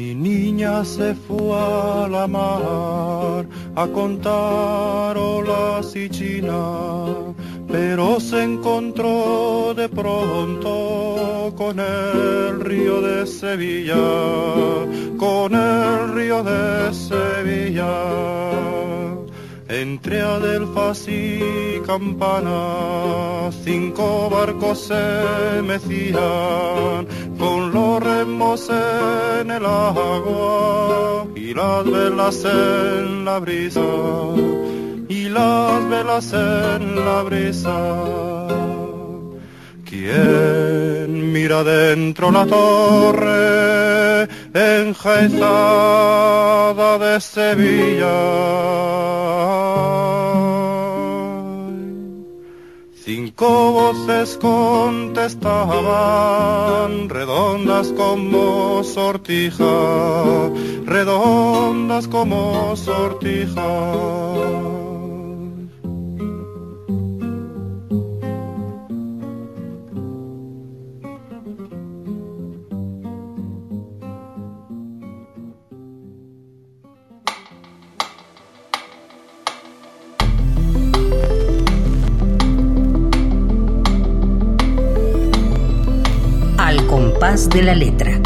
[0.00, 6.08] Mi niña se fue a la mar a contar olas y
[7.70, 14.06] pero se encontró de pronto con el río de Sevilla,
[15.18, 18.40] con el río de Sevilla.
[19.70, 27.06] Entre adelfas y campanas, cinco barcos se mecían
[27.38, 33.80] con los remos en el agua y las velas en la brisa,
[35.08, 38.46] y las velas en la brisa.
[39.84, 48.20] ¿Quién mira dentro la torre enjaezada de Sevilla?
[52.94, 60.50] Cinco voces contestaban, redondas como sortija,
[60.86, 64.79] redondas como sortija.
[87.20, 88.18] De la letra.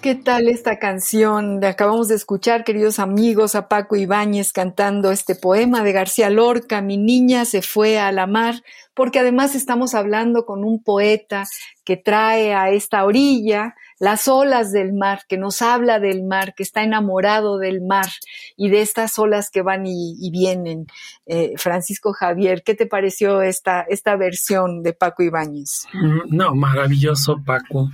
[0.00, 1.62] ¿Qué tal esta canción?
[1.62, 6.96] Acabamos de escuchar, queridos amigos, a Paco Ibáñez cantando este poema de García Lorca, Mi
[6.96, 8.62] niña se fue a la mar,
[8.94, 11.44] porque además estamos hablando con un poeta
[11.84, 16.64] que trae a esta orilla las olas del mar, que nos habla del mar, que
[16.64, 18.08] está enamorado del mar
[18.56, 20.88] y de estas olas que van y, vienen.
[21.24, 25.86] Eh, Francisco Javier, ¿qué te pareció esta, esta versión de Paco Ibáñez?
[25.92, 27.92] Mm, no, maravilloso Paco,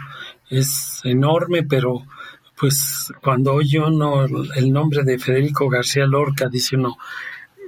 [0.49, 2.03] es enorme, pero
[2.59, 4.25] pues cuando oye uno
[4.57, 6.97] el nombre de Federico García Lorca, dice uno,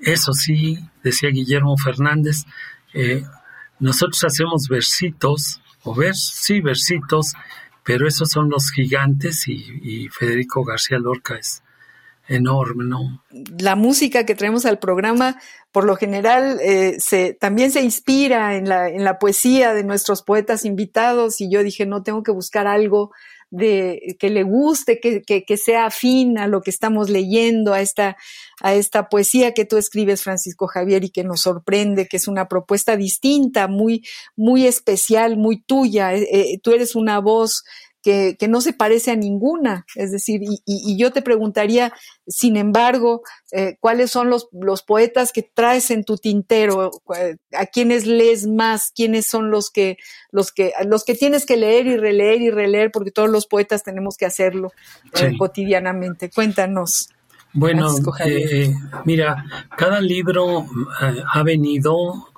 [0.00, 2.46] eso sí, decía Guillermo Fernández,
[2.94, 3.22] eh,
[3.80, 7.34] nosotros hacemos versitos, o vers, sí, versitos,
[7.84, 11.62] pero esos son los gigantes y, Federico García Lorca es
[12.28, 13.24] enorme, ¿no?
[13.58, 15.40] La música que traemos al programa,
[15.72, 20.22] por lo general, eh, se, también se inspira en la, en la poesía de nuestros
[20.22, 23.10] poetas invitados y yo dije, no, tengo que buscar algo
[23.50, 28.16] de que le guste, que, que, sea afín a lo que estamos leyendo, a esta,
[28.62, 32.46] a esta poesía que tú escribes, Francisco Javier, y que nos sorprende, que es una
[32.46, 36.14] propuesta distinta, muy, muy especial, muy tuya.
[36.14, 37.64] Eh, eh, tú eres una voz
[38.02, 39.84] que, que, no se parece a ninguna.
[39.94, 41.92] Es decir, y, y, yo te preguntaría,
[42.26, 46.90] sin embargo, eh, cuáles son los, los, poetas que traes en tu tintero,
[47.52, 49.98] a quiénes lees más, quiénes son los que,
[50.30, 53.82] los que, los que tienes que leer y releer y releer, porque todos los poetas
[53.82, 54.72] tenemos que hacerlo
[55.20, 56.30] eh, cotidianamente.
[56.30, 57.10] Cuéntanos.
[57.52, 57.88] Bueno,
[58.24, 58.72] eh,
[59.04, 59.44] mira,
[59.76, 60.66] cada libro
[61.32, 62.28] ha venido,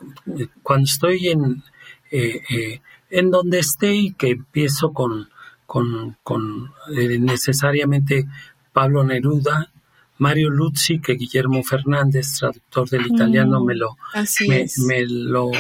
[0.63, 1.63] cuando estoy en,
[2.11, 5.29] en donde esté y que empiezo con
[5.73, 8.27] con, con eh, necesariamente
[8.75, 9.71] Pablo Neruda,
[10.19, 13.97] Mario Luzzi, que Guillermo Fernández, traductor del italiano, mm, me, lo,
[14.87, 15.51] me, lo,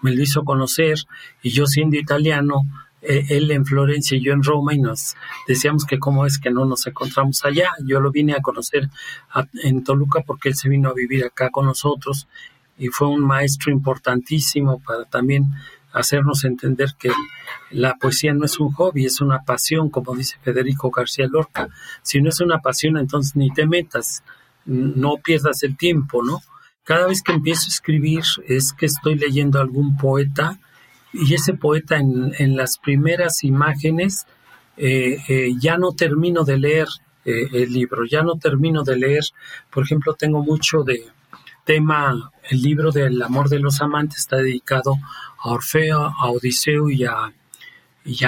[0.00, 1.00] me lo hizo conocer,
[1.42, 2.62] y yo siendo italiano,
[3.02, 5.14] eh, él en Florencia y yo en Roma, y nos
[5.46, 7.72] decíamos que cómo es que no nos encontramos allá.
[7.84, 8.88] Yo lo vine a conocer
[9.62, 12.28] en Toluca porque él se vino a vivir acá con nosotros,
[12.78, 15.52] y fue un maestro importantísimo para también
[15.92, 17.10] hacernos entender que
[17.70, 21.68] la poesía no es un hobby, es una pasión, como dice Federico García Lorca.
[22.02, 24.22] Si no es una pasión, entonces ni te metas,
[24.64, 26.40] no pierdas el tiempo, ¿no?
[26.84, 30.58] Cada vez que empiezo a escribir es que estoy leyendo algún poeta
[31.12, 34.26] y ese poeta en, las primeras imágenes
[34.76, 36.88] eh, eh, ya no termino de leer
[37.24, 39.24] eh, el libro, ya no termino de leer,
[39.70, 41.04] por ejemplo, tengo mucho de
[41.64, 44.96] tema, el libro del amor de los amantes está dedicado
[45.38, 47.32] a Orfeo, a Odiseo y a,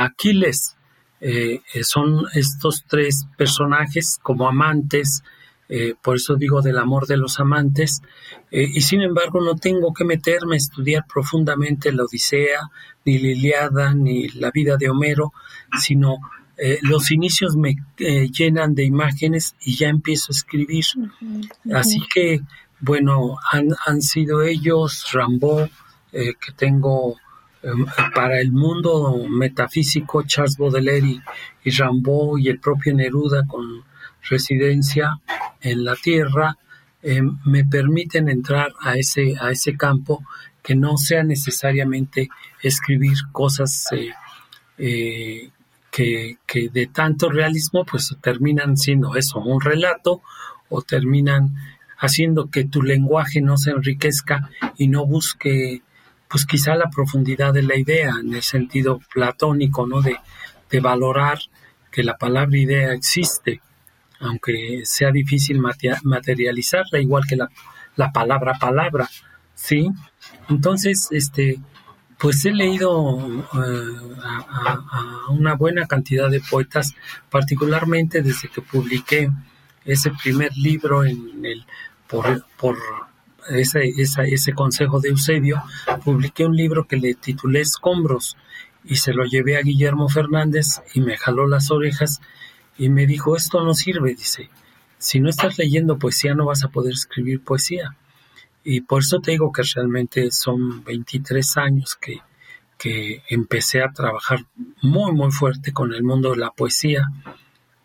[0.00, 0.76] Aquiles.
[1.20, 5.24] Eh, eh, son estos tres personajes como amantes,
[5.68, 8.02] eh, por eso digo del amor de los amantes,
[8.50, 12.70] y sin embargo no tengo que meterme a estudiar profundamente la Odisea,
[13.04, 15.32] ni la Iliada, ni la vida de Homero,
[15.80, 16.18] sino
[16.82, 20.84] los inicios me llenan de imágenes y ya empiezo a escribir.
[21.72, 22.42] Así que,
[22.82, 25.68] bueno, han, han sido ellos, Rambo,
[26.12, 27.16] eh, que tengo
[27.62, 31.22] em, para el mundo metafísico, Charles Baudelaire
[31.64, 33.84] y, Rambaud y el propio Neruda con
[34.28, 35.20] residencia
[35.60, 36.58] en la tierra,
[37.02, 40.24] em, me permiten entrar a ese, a ese campo
[40.60, 42.28] que no sea necesariamente
[42.62, 44.10] escribir cosas eh,
[44.78, 45.50] eh,
[45.92, 50.20] que, que, de tanto realismo pues terminan siendo eso, un relato
[50.68, 51.54] o terminan
[52.02, 55.82] haciendo que tu lenguaje no se enriquezca y no busque
[56.28, 60.02] pues quizá la profundidad de la idea en el sentido platónico, ¿no?
[60.02, 60.16] De,
[60.80, 61.38] valorar
[61.90, 63.60] que la palabra idea existe,
[64.20, 67.50] aunque sea difícil materializarla, igual que la,
[67.96, 69.06] la palabra palabra,
[69.54, 69.90] ¿sí?
[70.48, 71.60] Entonces, este,
[72.18, 73.18] pues he leído
[73.52, 76.94] eh, a, una buena cantidad de poetas,
[77.28, 79.28] particularmente desde que publiqué
[79.84, 81.66] ese primer libro en el
[82.12, 82.76] por,
[83.48, 85.62] ese, consejo de Eusebio,
[86.04, 88.36] publiqué un libro que le titulé Escombros
[88.84, 92.20] y se lo llevé a Guillermo Fernández y me jaló las orejas
[92.76, 94.50] y me dijo, esto no sirve, dice,
[94.98, 97.96] si no estás leyendo poesía no vas a poder escribir poesía.
[98.64, 104.40] Y por eso te digo que realmente son 23 años que empecé a trabajar
[104.82, 107.08] muy, muy fuerte con el mundo de la poesía.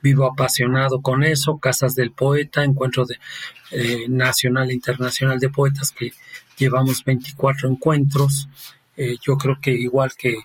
[0.01, 3.17] Vivo apasionado con eso, Casas del Poeta, Encuentro de,
[3.71, 6.13] eh, Nacional e Internacional de Poetas, que
[6.57, 8.47] llevamos 24 encuentros.
[8.95, 10.35] Eh, yo creo que igual que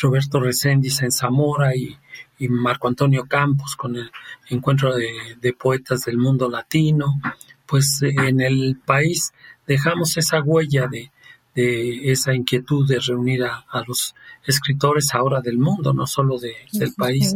[0.00, 1.96] Roberto Reséndiz en Zamora y,
[2.38, 4.10] y Marco Antonio Campos con el
[4.48, 5.10] Encuentro de,
[5.40, 7.20] de Poetas del Mundo Latino,
[7.66, 9.32] pues en el país
[9.66, 11.10] dejamos esa huella de,
[11.54, 14.14] esa inquietud de reunir a, los
[14.46, 17.34] escritores ahora del mundo, no solo de, del país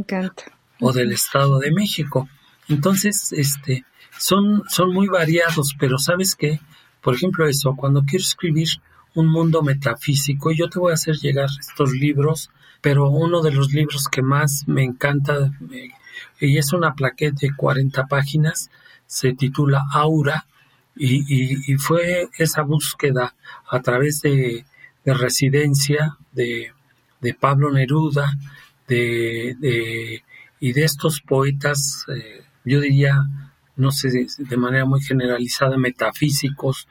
[0.81, 2.29] o del Estado de México.
[2.69, 3.85] Entonces, este,
[4.19, 6.61] son, son muy variados, pero sabes qué,
[7.01, 8.69] por ejemplo eso, cuando quiero escribir
[9.15, 12.51] un mundo metafísico, yo te voy a hacer llegar estos libros,
[12.81, 15.91] pero uno de los libros que más me encanta, eh,
[16.41, 18.71] y es una plaqueta de 40 páginas,
[19.07, 20.47] se titula Aura,
[20.99, 23.35] y, y, fue esa búsqueda
[23.71, 24.65] a través de,
[25.05, 26.73] de residencia de,
[27.21, 28.35] de, Pablo Neruda
[28.89, 30.25] de, de,
[30.67, 33.25] y de estos poetas, eh, yo diría,
[33.77, 36.89] no sé, de manera muy generalizada, metafísicos,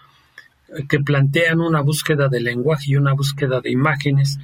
[0.70, 4.40] eh, que plantean una búsqueda de lenguaje y una búsqueda de imágenes.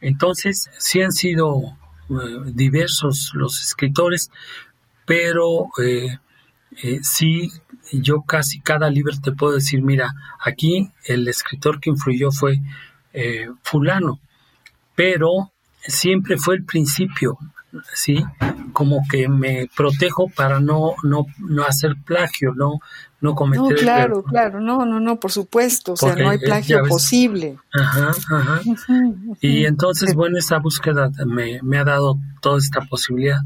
[0.00, 1.76] Entonces, sí han sido
[2.08, 2.14] eh,
[2.46, 4.30] diversos los escritores,
[5.04, 5.66] pero
[7.02, 7.52] sí
[7.92, 12.58] yo casi cada libro te puedo decir, mira, aquí el escritor que influyó fue
[13.62, 14.18] fulano,
[14.94, 15.52] pero
[15.86, 17.38] siempre fue el principio,
[17.94, 18.24] ¿sí?
[18.72, 22.80] Como que me protejo para no, no, no hacer plagio, no,
[23.20, 23.62] no cometer...
[23.62, 27.58] No, claro, claro, no, no, no, por supuesto, o sea, no hay plagio posible.
[27.72, 28.60] Ajá, ajá.
[29.40, 33.40] Y entonces, bueno, esa búsqueda me, me ha dado toda esta posibilidad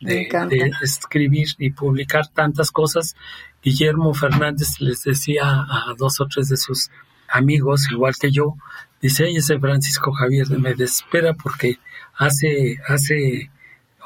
[0.00, 3.16] de, escribir y publicar tantas cosas.
[3.62, 6.90] Guillermo Fernández les decía a dos o tres de sus
[7.28, 8.56] amigos, igual que yo,
[9.00, 11.78] dice, ese Francisco Javier me desespera porque
[12.16, 13.50] hace, hace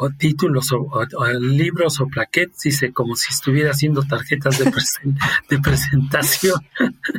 [0.02, 1.06] o títulos o,
[1.38, 4.64] libros o plaquetes, dice, como si estuviera haciendo tarjetas de,
[5.48, 6.60] de presentación.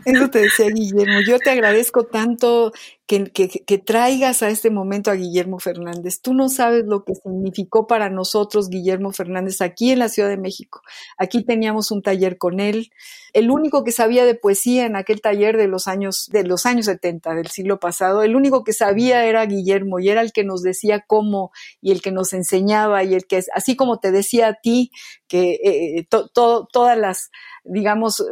[0.03, 2.73] Eso te decía Guillermo, yo te agradezco tanto
[3.05, 6.21] que, que, traigas a este momento a Guillermo Fernández.
[6.21, 10.37] Tú no sabes lo que significó para nosotros Guillermo Fernández aquí en la Ciudad de
[10.37, 10.81] México.
[11.17, 12.91] Aquí teníamos un taller con él.
[13.33, 16.85] El único que sabía de poesía en aquel taller de los años, de los años
[16.85, 20.61] 70 del siglo pasado, el único que sabía era Guillermo y era el que nos
[20.61, 21.51] decía cómo
[21.81, 24.91] y el que nos enseñaba y el que, así como te decía a ti,
[25.27, 27.31] que eh, todas las
[27.63, 28.23] digamos,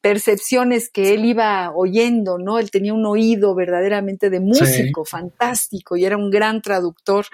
[0.00, 2.58] percepciones que él iba oyendo, ¿no?
[2.58, 7.26] Él tenía un oído verdaderamente de músico fantástico y era un gran traductor.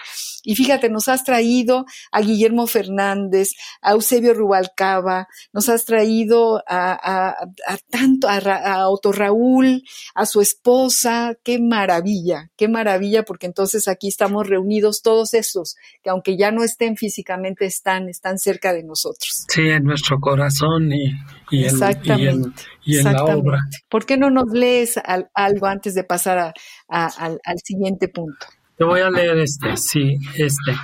[0.43, 3.51] Y fíjate, nos has traído a Guillermo Fernández,
[3.81, 9.83] a Eusebio Rubalcaba, nos has traído a, a, tanto, a, a Otto Raúl,
[10.15, 16.11] a su esposa, qué maravilla, qué maravilla, porque entonces aquí estamos reunidos todos esos que
[16.11, 19.47] aunque ya no estén físicamente, están, están cerca de nosotros.
[19.49, 21.13] Sí, en nuestro corazón y,
[21.51, 23.61] exactamente, y, en, la obra.
[23.89, 25.01] ¿Por qué no nos lees
[25.35, 26.55] algo antes de pasar
[26.89, 28.47] al, siguiente punto?
[28.77, 30.77] Te voy a leer este, sí, este.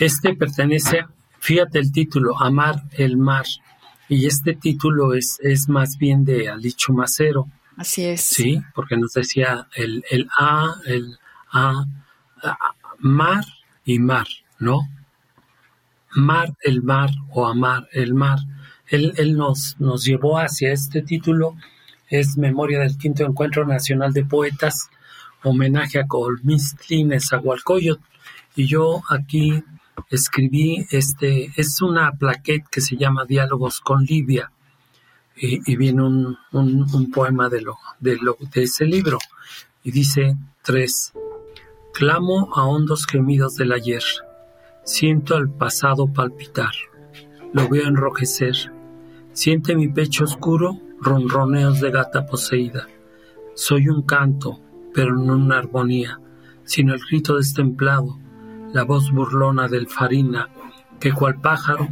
[0.00, 1.04] Este pertenece,
[1.38, 3.44] fíjate el título, Amar el mar.
[4.08, 7.46] Y este título es, es más bien de Alicho Macero.
[7.76, 8.20] Así es.
[8.20, 11.18] Sí, porque nos decía el, el A, el
[11.52, 11.86] A,
[12.98, 13.44] mar
[13.84, 14.26] y mar,
[14.58, 14.80] ¿no?
[16.16, 18.38] Mar el mar o amar el mar
[18.94, 21.56] él, nos, llevó hacia este título,
[22.08, 24.88] es Memoria del Quinto Encuentro Nacional de Poetas,
[25.42, 28.02] homenaje a Colmistli Nezahualcóyotl,
[28.56, 29.62] y yo aquí
[30.10, 34.50] escribí, este, es una plaquette que se llama Diálogos con Libia,
[35.36, 37.64] y, viene un, poema de,
[38.00, 39.18] de, ese libro,
[39.82, 41.12] y dice tres,
[41.92, 44.02] clamo a hondos gemidos del ayer,
[44.84, 46.72] siento al pasado palpitar,
[47.52, 48.73] lo veo enrojecer,
[49.34, 52.86] Siente mi pecho oscuro ronroneos de gata poseída.
[53.54, 54.60] Soy un canto,
[54.94, 56.20] pero no una armonía,
[56.62, 58.20] sino el grito destemplado,
[58.72, 60.48] la voz burlona del farina
[61.00, 61.88] que cual pájaro,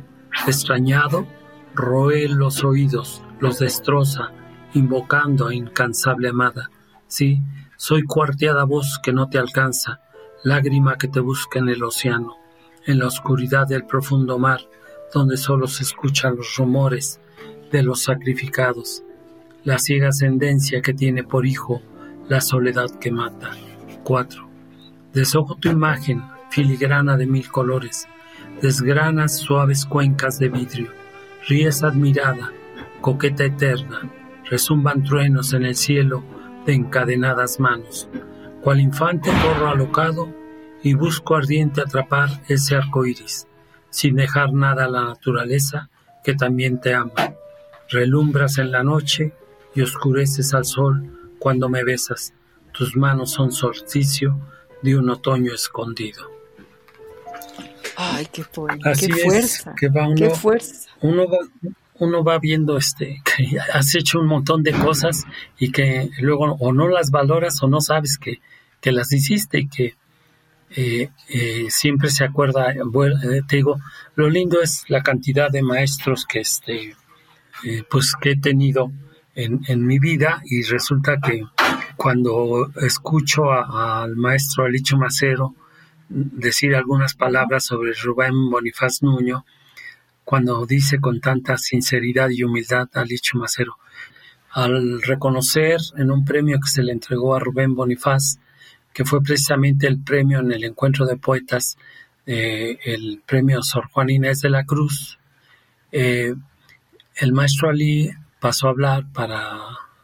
[0.46, 1.26] extrañado,
[1.74, 4.30] roe los oídos, los destroza,
[4.74, 6.70] invocando a incansable amada.
[7.08, 7.42] Sí,
[7.76, 10.00] soy cuarteada voz que no te alcanza,
[10.44, 12.36] lágrima que te busca en el océano,
[12.86, 14.60] en la oscuridad del profundo mar,
[15.12, 17.20] donde solo se escuchan los rumores
[17.72, 19.02] de los sacrificados,
[19.64, 21.80] la ciega ascendencia que tiene por hijo
[22.28, 23.50] la soledad que mata.
[24.04, 24.48] 4.
[25.12, 28.06] Desojo tu imagen, filigrana de mil colores,
[28.60, 30.90] desgranas suaves cuencas de vidrio,
[31.48, 32.52] ríes admirada,
[33.00, 34.02] coqueta eterna,
[34.50, 36.22] resumban truenos en el cielo
[36.66, 38.08] de encadenadas manos.
[38.60, 40.32] Cual infante corro alocado
[40.82, 43.48] y busco ardiente atrapar ese arco iris,
[43.90, 45.90] sin dejar nada a la naturaleza
[46.22, 47.12] que también te ama.
[47.92, 49.32] Relumbras en la noche
[49.74, 52.32] y oscureces al sol cuando me besas.
[52.72, 54.38] Tus manos son solsticio
[54.82, 56.30] de un otoño escondido.
[57.96, 58.42] Ay, qué,
[58.98, 59.74] qué fuerza.
[59.78, 60.90] que va uno, qué fuerza.
[61.02, 61.38] Uno va,
[61.98, 65.24] uno va viendo este que has hecho un montón de cosas
[65.58, 68.40] y que luego o no las valoras o no sabes que,
[68.80, 69.94] que las hiciste y que
[70.74, 73.78] eh, eh, siempre se acuerda, bueno, eh, te digo,
[74.14, 76.96] lo lindo es la cantidad de maestros que este
[77.90, 78.92] pues que he tenido
[79.34, 81.42] en, en, mi vida y resulta que
[81.96, 85.54] cuando escucho al maestro Alicho Macero
[86.08, 89.44] decir algunas palabras sobre Rubén Bonifaz Nuño,
[90.24, 93.76] cuando dice con tanta sinceridad y humildad a Licho Macero,
[94.50, 98.38] al reconocer en un premio que se le entregó a Rubén Bonifaz,
[98.92, 101.78] que fue precisamente el premio en el encuentro de poetas,
[102.26, 105.18] eh, el premio Sor Juan Inés de la Cruz,
[105.90, 106.34] eh,
[107.16, 108.10] el maestro Ali
[108.40, 109.58] pasó a hablar para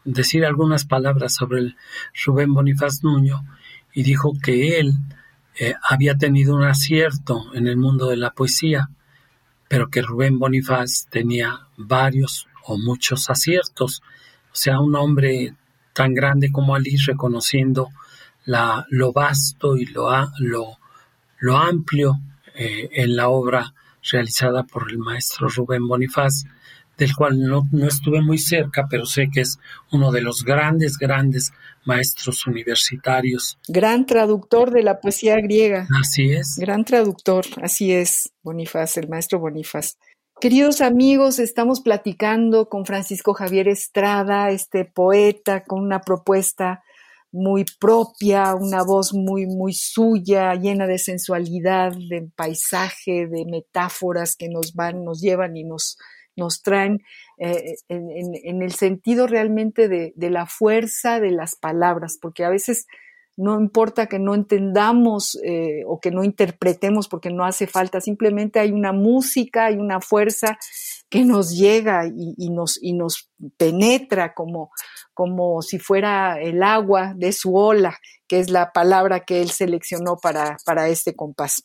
[0.05, 1.77] decir algunas palabras sobre el
[2.25, 3.45] Rubén Bonifaz Nuño
[3.93, 4.95] y dijo que él
[5.59, 8.91] eh, había tenido un acierto en el mundo de la poesía,
[9.69, 14.03] pero que Rubén Bonifaz tenía varios o muchos aciertos,
[14.53, 15.55] o sea, un hombre
[15.93, 17.89] tan grande como Ali reconociendo
[18.45, 20.79] lo vasto y lo, lo,
[21.39, 22.19] lo amplio
[22.55, 23.75] eh, en la obra
[24.11, 26.45] realizada por el maestro Rubén Bonifaz,
[26.99, 29.59] del cual no, no, estuve muy cerca, pero sé que es
[29.93, 31.53] uno de los grandes, grandes
[31.87, 33.57] maestros universitarios.
[33.69, 35.87] Gran traductor de la poesía griega.
[35.99, 36.57] Así es.
[36.59, 39.97] Gran traductor, así es, Bonifaz, el maestro Bonifaz.
[40.41, 46.83] Queridos amigos, estamos platicando con Francisco Javier Estrada, este poeta con una propuesta
[47.31, 54.49] muy propia, una voz muy, muy suya, llena de sensualidad, de paisaje, de metáforas que
[54.49, 55.99] nos van, nos llevan y nos,
[56.39, 57.03] nos traen
[57.39, 62.87] eh, en, el sentido realmente de, la fuerza de las palabras, porque a veces
[63.37, 68.59] no importa que no entendamos eh, o que no interpretemos porque no hace falta, simplemente
[68.59, 70.59] hay una música, hay una fuerza
[71.09, 74.71] que nos llega y, nos, y nos penetra como,
[75.15, 80.17] como si fuera el agua de su ola, que es la palabra que él seleccionó
[80.17, 81.63] para, para este compás.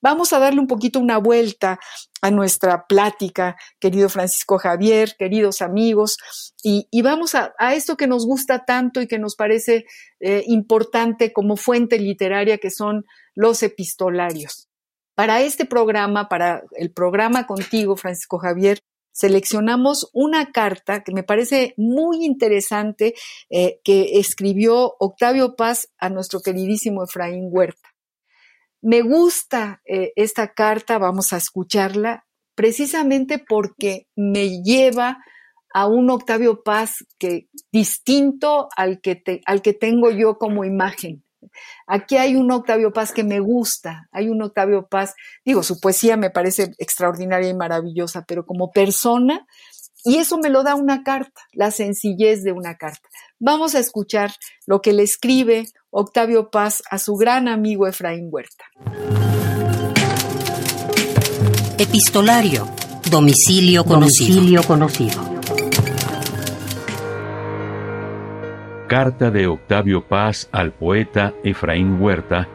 [0.00, 1.80] Vamos a darle un poquito una vuelta
[2.22, 6.16] a nuestra plática, querido Francisco Javier, queridos amigos,
[6.62, 9.86] y, vamos a, esto que nos gusta tanto y que nos parece
[10.20, 14.68] eh, importante como fuente literaria, que son los epistolarios.
[15.14, 18.78] Para este programa, para el programa contigo, Francisco Javier,
[19.10, 23.14] seleccionamos una carta que me parece muy interesante
[23.50, 27.97] eh, que escribió Octavio Paz a nuestro queridísimo Efraín Huerta.
[28.80, 35.18] Me gusta eh, esta carta, vamos a escucharla, precisamente porque me lleva
[35.74, 41.24] a un Octavio Paz que distinto al que, al que tengo yo como imagen.
[41.86, 45.14] Aquí hay un Octavio Paz que me gusta, hay un Octavio Paz,
[45.44, 49.46] digo, su poesía me parece extraordinaria y maravillosa, pero como persona,
[50.04, 53.08] y eso me lo da una carta, la sencillez de una carta.
[53.38, 54.32] Vamos a escuchar
[54.66, 58.64] lo que le escribe Octavio Paz a su gran amigo Efraín Huerta.
[61.78, 62.68] Epistolario.
[63.10, 64.34] Domicilio conocido.
[64.34, 65.38] Domicilio conocido.
[68.88, 72.48] Carta de Octavio Paz al poeta Efraín Huerta,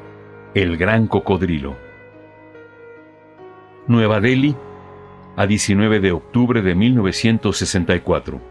[0.54, 1.78] El Gran Cocodrilo.
[3.88, 4.56] Nueva Delhi,
[5.36, 8.42] a 19 de octubre de 1964.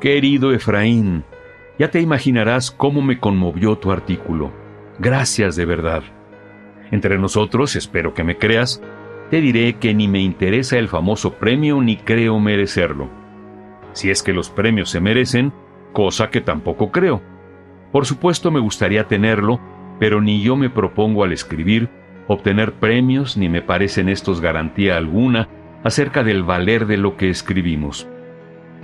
[0.00, 1.24] Querido Efraín,
[1.78, 4.52] ya te imaginarás cómo me conmovió tu artículo.
[4.98, 6.02] Gracias de verdad.
[6.90, 8.82] Entre nosotros, espero que me creas,
[9.30, 13.08] te diré que ni me interesa el famoso premio ni creo merecerlo.
[13.92, 15.52] Si es que los premios se merecen,
[15.92, 17.22] cosa que tampoco creo.
[17.90, 19.60] Por supuesto me gustaría tenerlo,
[19.98, 21.88] pero ni yo me propongo al escribir
[22.26, 25.48] obtener premios, ni me parecen estos garantía alguna
[25.82, 28.08] acerca del valer de lo que escribimos.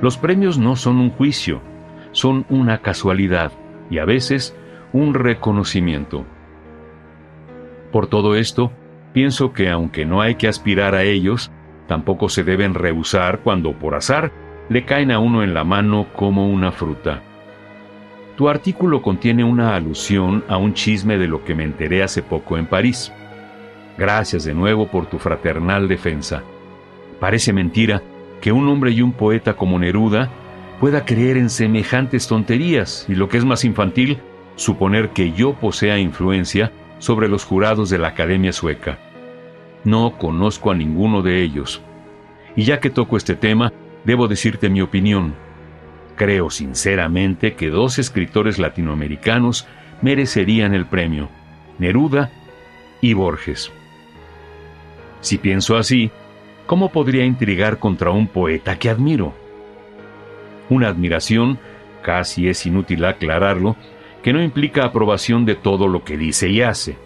[0.01, 1.61] Los premios no son un juicio,
[2.13, 3.53] son una casualidad
[3.91, 4.57] y a veces
[4.93, 6.25] un reconocimiento.
[7.93, 8.73] Por todo esto,
[9.13, 11.51] pienso que aunque no hay que aspirar a ellos,
[11.87, 14.33] tampoco se deben rehusar cuando por azar
[14.69, 17.23] le caen a uno en la mano como una fruta.
[18.37, 22.57] Tu artículo contiene una alusión a un chisme de lo que me enteré hace poco
[22.57, 23.13] en París.
[24.01, 26.43] Gracias de nuevo por tu fraternal defensa.
[27.21, 28.01] Parece mentira
[28.41, 30.31] que un hombre y un poeta como Neruda
[30.81, 34.17] pueda creer en semejantes tonterías y lo que es más infantil,
[34.57, 38.99] suponer que yo posea influencia sobre los jurados de la Academia Sueca.
[39.85, 41.83] No conozco a ninguno de ellos.
[42.57, 43.71] Y ya que toco este tema,
[44.07, 45.35] debo decirte mi opinión.
[46.17, 49.69] Creo sinceramente que dos escritores latinoamericanos
[50.01, 51.29] merecerían el premio,
[51.79, 52.31] Neruda
[53.03, 53.71] y Borges.
[55.21, 56.11] Si pienso así,
[56.67, 59.35] ¿cómo podría intrigar contra un poeta que admiro?
[60.69, 61.59] Una admiración,
[62.03, 63.77] casi es inútil aclararlo,
[64.23, 66.97] que no implica aprobación de todo lo que dice y hace.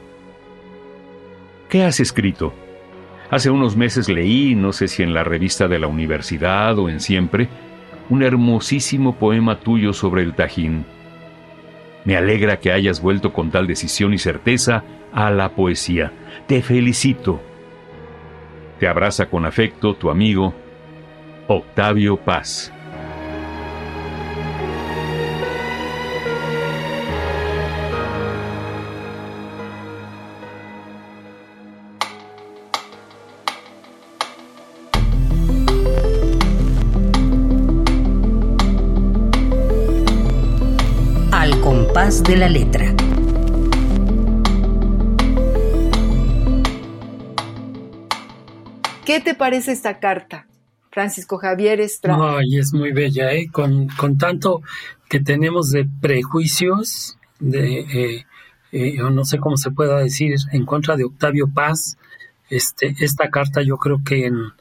[1.68, 2.52] ¿Qué has escrito?
[3.30, 7.00] Hace unos meses leí, no sé si en la revista de la universidad o en
[7.00, 7.48] Siempre,
[8.10, 10.84] un hermosísimo poema tuyo sobre el Tajín.
[12.04, 16.12] Me alegra que hayas vuelto con tal decisión y certeza a la poesía.
[16.46, 17.40] Te felicito.
[18.84, 20.52] Te abraza con afecto tu amigo
[21.48, 22.70] Octavio Paz.
[41.32, 42.93] Al compás de la letra.
[49.04, 50.46] ¿Qué te parece esta carta,
[50.90, 52.38] Francisco Javier Estrada?
[52.38, 53.46] Ay, es muy bella, ¿eh?
[53.50, 54.62] Con, con tanto
[55.08, 58.26] que tenemos de prejuicios, de, eh,
[58.72, 61.96] eh, no sé cómo se pueda decir, en contra de Octavio Paz,
[62.50, 64.52] este, esta carta yo creo que en-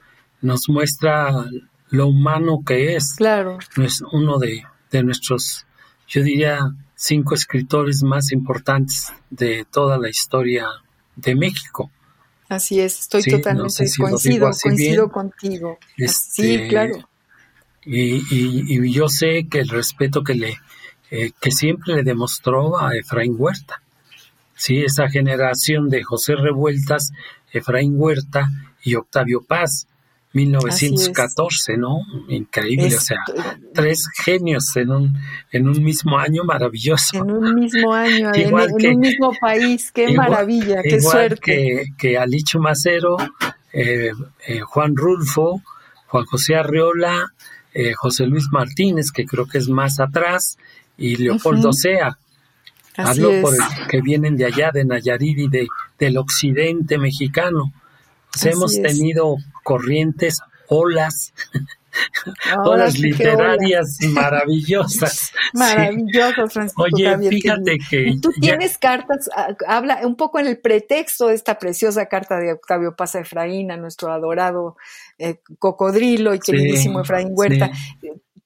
[0.41, 1.45] nos muestra
[1.89, 3.13] lo humano que es.
[3.15, 3.57] Claro.
[3.77, 5.65] Es uno de, de nuestros,
[6.07, 6.59] yo diría,
[6.95, 10.67] cinco escritores más importantes de toda la historia
[11.15, 11.91] de México.
[12.55, 15.09] Así es, estoy Sí, no totalmente sé si lo coincido, coincido bien.
[15.09, 15.77] contigo.
[15.97, 17.09] Este, Sí, claro.
[17.85, 20.55] Y, y- y yo sé que el respeto que le
[21.11, 23.81] eh, que siempre le demostró a Efraín Huerta.
[24.55, 27.11] Sí, esa generación de José Revueltas,
[27.51, 28.49] Efraín Huerta
[28.83, 29.87] y Octavio Paz,
[30.33, 31.99] 1914, ¿no?
[32.27, 33.17] Increíble, Es- o sea,
[33.73, 35.17] tres genios en un
[35.51, 37.17] en un mismo año maravilloso.
[37.17, 40.95] En un mismo año, en, Igual en que- un mismo país, qué Igual- maravilla, qué
[40.97, 41.39] igual suerte.
[41.41, 43.17] Que, que Alicho Macero,
[43.71, 44.11] eh,
[44.47, 45.61] eh, Juan Rulfo,
[46.07, 47.31] Juan José Arreola,
[47.73, 50.57] eh, José Luis Martínez, que creo que es más atrás,
[50.97, 51.77] y Leopoldo Ujú.
[51.77, 52.17] Sea.
[52.95, 53.41] Así Hablo es.
[53.41, 55.67] por el que vienen de allá, de Nayarit y de,
[55.97, 57.73] del occidente mexicano.
[58.33, 58.81] Así hemos es.
[58.81, 61.33] tenido corrientes, olas,
[62.51, 65.31] Ahora olas literarias maravillosas.
[65.53, 65.59] Sí.
[65.59, 70.47] Maravilloso, Francisco Oye, Javier, fíjate que tú ya- tienes cartas, ah, habla un poco en
[70.47, 74.77] el pretexto de esta preciosa carta de Octavio Paz a Efraín, a nuestro adorado
[75.19, 77.69] eh, cocodrilo y Sí, queridísimo Efraín Huerta.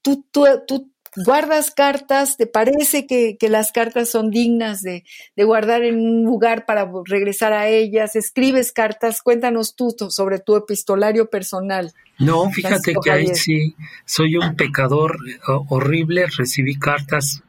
[0.02, 0.92] Tú, tú, tú
[1.26, 5.04] guardas cartas, ¿te parece que, que las cartas son dignas de,
[5.36, 8.16] de guardar en un lugar para regresar a ellas?
[8.16, 11.94] Escribes cartas, cuéntanos tú sobre tu epistolario personal.
[12.20, 16.26] No, fíjate Francisco que ahí sí soy un pecador eh, horrible.
[16.36, 17.44] Recibí cartas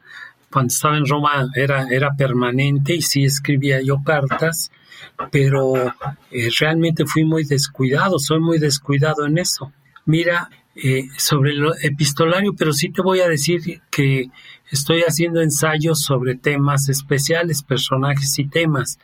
[0.51, 4.71] cuando estaba en Roma, era, era permanente y sí escribía yo cartas,
[5.31, 5.75] pero
[6.31, 9.71] eh, realmente fui muy descuidado, soy muy descuidado en eso.
[10.05, 10.49] Mira,
[10.81, 14.29] eh, sobre lo epistolario, pero sí te voy a decir que
[14.71, 18.99] estoy haciendo ensayos sobre temas especiales, personajes y temas.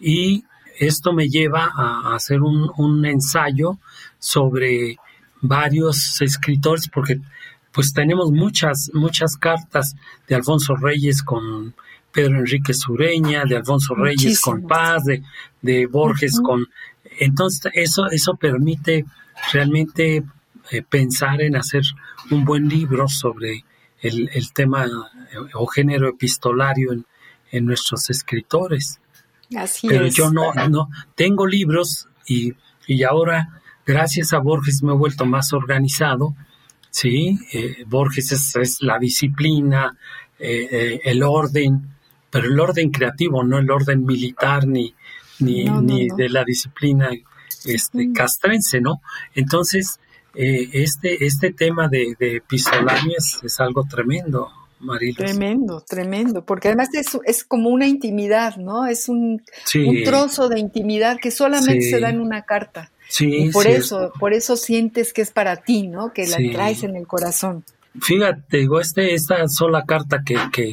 [0.00, 0.44] Y
[0.78, 3.78] esto me lleva a, hacer un, un ensayo
[4.18, 4.96] sobre
[5.40, 7.20] varios escritores, porque
[7.72, 9.94] pues tenemos muchas, muchas cartas
[10.26, 11.74] de Alfonso Reyes con
[12.12, 14.66] Pedro Enrique Sureña, de Alfonso Reyes con.
[14.66, 15.22] Paz, de,
[15.62, 16.66] de Borges con...
[17.20, 19.04] Entonces, eso, eso permite
[19.52, 20.24] realmente
[20.70, 21.82] eh, pensar en hacer
[22.30, 23.64] un buen libro sobre
[24.00, 27.06] el, el tema eh, o género epistolario en,
[27.50, 29.00] en nuestros escritores
[29.56, 30.14] Así pero es.
[30.14, 32.52] yo no, no tengo libros y,
[32.86, 36.34] y ahora gracias a Borges me he vuelto más organizado
[36.90, 39.96] sí Eh, Borges es, es la disciplina
[40.38, 41.96] eh, eh, el orden
[42.30, 44.94] pero el orden creativo no el orden militar ni
[45.40, 47.10] ni, ni de la disciplina
[47.64, 49.00] este, castrense, ¿no?
[49.34, 50.00] Entonces,
[50.40, 53.12] eh, este, este tema de, de epistolario
[53.42, 54.48] es, algo tremendo.
[54.80, 55.16] Marilos.
[55.16, 58.86] Tremendo, tremendo, porque además es, es como una intimidad, ¿no?
[58.86, 59.42] Es un,
[59.74, 62.92] un trozo de intimidad que solamente se da en una carta.
[63.08, 66.12] Sí, y por eso, por eso sientes que es para ti, ¿no?
[66.12, 67.64] Que la traes en el corazón.
[68.00, 70.70] Fíjate, digo, este, esta sola carta que, que,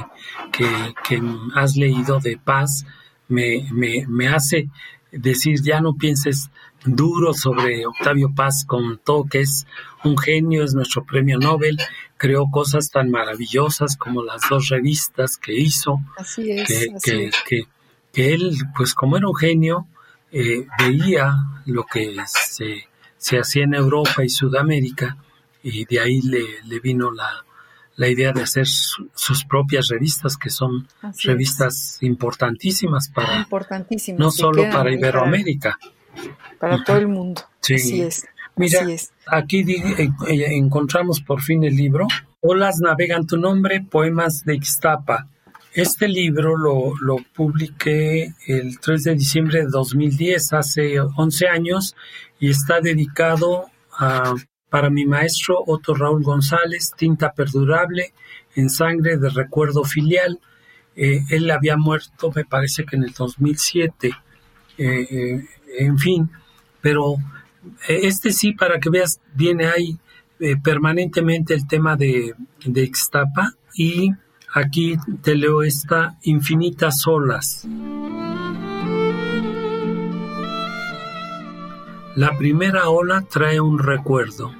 [0.51, 0.67] que,
[1.09, 1.21] que
[1.55, 2.85] has leído de paz
[3.27, 4.69] me, me, me hace
[5.11, 6.51] decir, ya no pienses
[6.85, 9.65] duro sobre Octavio Paz, con todo que es
[10.03, 11.77] un genio, es nuestro premio Nobel,
[12.17, 16.67] creó cosas tan maravillosas como las dos revistas que hizo, así es,
[17.03, 17.67] que, que,
[18.13, 19.87] que, él, pues como era un genio,
[20.31, 25.17] eh, veía lo que se, se, hacía en Europa y Sudamérica
[25.63, 27.45] y de ahí le, le vino la,
[27.95, 30.87] la idea de hacer sus propias revistas, que son
[31.23, 33.47] revistas importantísimas para
[34.17, 35.94] no solo para Iberoamérica, para
[36.85, 37.41] todo el mundo.
[37.61, 37.75] Sí.
[37.75, 38.25] Así es.
[38.57, 38.85] Mira,
[39.27, 42.07] aquí eh, eh, encontramos por fin el libro.
[42.39, 45.27] Olas navegan tu nombre, poemas de Ixtapa.
[45.73, 51.95] Este libro lo, lo publiqué el 3 de diciembre de 2010, hace 11 años,
[52.39, 54.33] y está dedicado a,
[54.69, 58.13] para mi maestro Otto Raúl González, Tinta Perdurable,
[58.55, 60.39] en sangre de recuerdo filial.
[60.95, 64.11] Eh, él había muerto, me parece que en el 2007.
[64.77, 65.43] Eh,
[65.79, 66.29] en fin,
[66.81, 67.15] pero
[67.87, 69.97] eh, este sí, para que veas, viene ahí
[70.39, 72.91] eh, permanentemente el tema de, de
[73.75, 74.11] y
[74.53, 77.65] aquí te leo esta Infinitas olas.
[82.15, 84.53] La primera ola trae un recuerdo,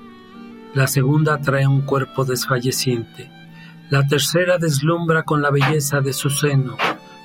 [0.73, 3.29] la segunda trae un cuerpo desfalleciente,
[3.89, 6.75] la tercera deslumbra con la belleza de su seno,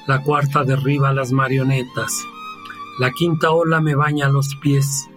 [0.07, 2.13] la cuarta derriba las marionetas,
[3.01, 5.09] la quinta ola me baña los pies,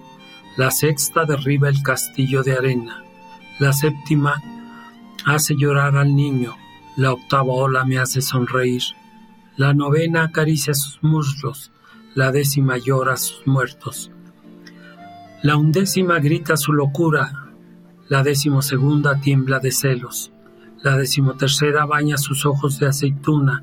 [0.56, 3.04] la sexta derriba el castillo de arena,
[3.60, 4.42] la séptima
[5.26, 6.56] hace llorar al niño,
[6.96, 8.84] la octava ola me hace sonreír,
[9.58, 11.74] la novena acaricia sus muslos,
[12.16, 14.12] la décima llora sus muertos,
[15.42, 17.50] la undécima grita su locura,
[18.08, 20.32] la decimosegunda tiembla de celos,
[20.82, 23.62] la decimotercera baña sus ojos de aceituna,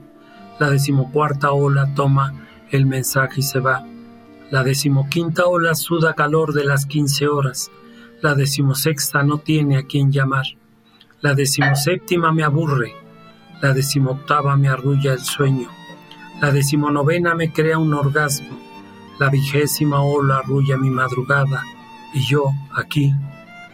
[0.59, 2.35] la decimocuarta ola toma
[2.71, 3.87] el mensaje y se va,
[4.51, 7.71] la decimoquinta ola suda calor de las quince horas.
[8.21, 10.45] La decimosexta no tiene a quien llamar.
[11.21, 12.97] La decimoséptima me aburre.
[13.63, 15.69] La decimoctava me arrulla el sueño.
[16.41, 18.59] La decimonovena me crea un orgasmo.
[19.21, 21.63] La vigésima ola arrulla mi madrugada.
[22.13, 23.15] Y yo, aquí,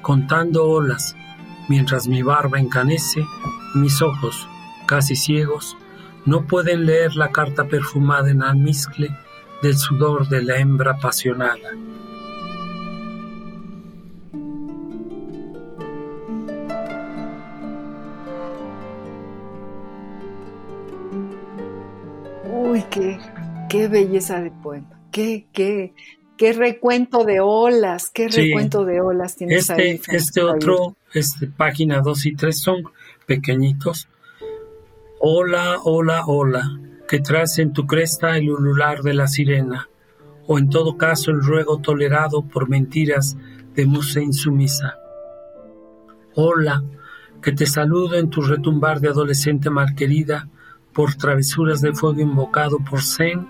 [0.02, 1.16] contando olas,
[1.70, 3.24] mientras mi barba encanece,
[3.74, 4.46] mis ojos,
[4.86, 5.78] casi ciegos,
[6.26, 9.16] no pueden leer la carta perfumada en almizcle
[9.62, 11.72] del sudor de la hembra apasionada.
[22.52, 23.18] Uy, qué,
[23.68, 25.94] qué belleza de poema, qué, qué,
[26.36, 30.00] qué recuento de olas, qué recuento de olas tienes este, ahí.
[30.08, 32.84] Este otro, este, página 2 y 3 son
[33.26, 34.08] pequeñitos.
[35.18, 36.78] Hola, hola, hola
[37.08, 39.88] que traes en tu cresta el ulular de la sirena,
[40.46, 43.36] o en todo caso el ruego tolerado por mentiras
[43.74, 44.96] de musa insumisa.
[46.34, 46.82] Hola,
[47.40, 50.48] que te saludo en tu retumbar de adolescente malquerida,
[50.92, 53.46] por travesuras de fuego invocado por Zen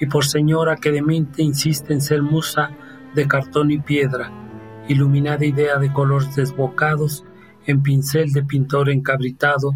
[0.00, 2.72] y por señora que de mente insiste en ser musa
[3.14, 4.30] de cartón y piedra,
[4.88, 7.24] iluminada idea de colores desbocados
[7.66, 9.72] en pincel de pintor encabritado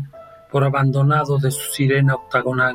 [0.50, 2.74] por abandonado de su sirena octagonal.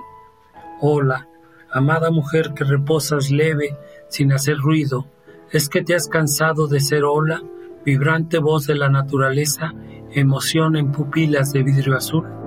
[0.81, 1.27] Hola,
[1.69, 3.77] amada mujer que reposas leve
[4.07, 5.07] sin hacer ruido,
[5.51, 7.41] ¿es que te has cansado de ser ola,
[7.83, 9.73] vibrante voz de la naturaleza,
[10.11, 12.38] emoción en pupilas de vidrio azul?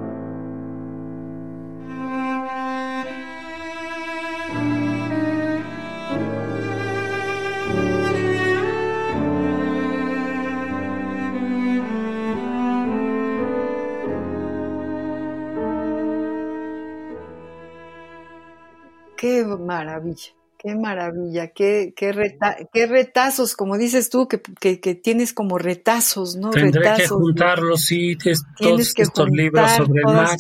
[19.77, 22.39] Maravilla, qué maravilla, qué, qué,
[22.73, 24.41] qué retazos, como dices tú, que,
[24.81, 26.51] que, tienes como retazos, ¿no?
[26.51, 28.17] Tendré que juntarlos, sí,
[28.59, 30.37] todos estos libros sobre el mar,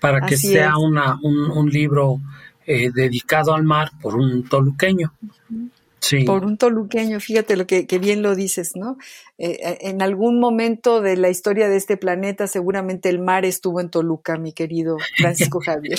[0.00, 2.20] para que sea una, un, un, libro
[2.66, 5.12] eh, dedicado al mar por un toluqueño.
[6.26, 8.96] Por un toluqueño, fíjate lo que, bien lo dices, ¿no?
[9.38, 13.80] Eh, eh, en algún momento de la historia de este planeta, seguramente el mar estuvo
[13.80, 15.98] en Toluca, mi querido Francisco Javier.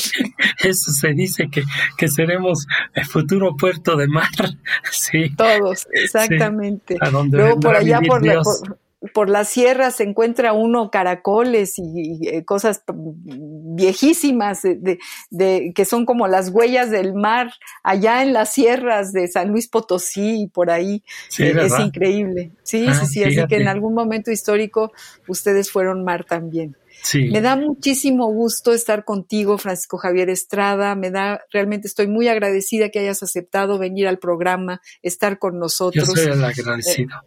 [0.63, 1.63] Eso se dice que,
[1.97, 4.27] que seremos el futuro puerto de mar,
[4.91, 5.33] sí.
[5.35, 6.97] Todos, exactamente.
[7.31, 8.82] Luego por allá por, la, por
[9.27, 16.49] la sierra se encuentra uno caracoles y, eh, cosas viejísimas de, que son como las
[16.49, 17.51] huellas del mar
[17.83, 21.03] allá en las sierras de San Luis Potosí y por ahí.
[21.37, 22.51] Eh, es increíble.
[22.63, 23.23] Sí, sí, sí.
[23.23, 24.93] Así que en algún momento histórico
[25.27, 26.77] ustedes fueron mar también.
[27.01, 27.29] Sí.
[27.29, 30.95] Me da muchísimo gusto estar contigo, Francisco Javier Estrada.
[30.95, 36.07] Me da, realmente estoy muy agradecida que hayas aceptado venir al programa, estar con nosotros.
[36.07, 37.17] Yo soy el agradecido.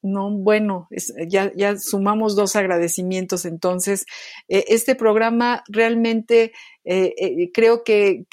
[0.00, 0.88] No, bueno,
[1.28, 4.06] ya, ya sumamos dos agradecimientos entonces.
[4.48, 6.52] Eh, este programa realmente
[6.90, 8.24] eh, eh, creo que,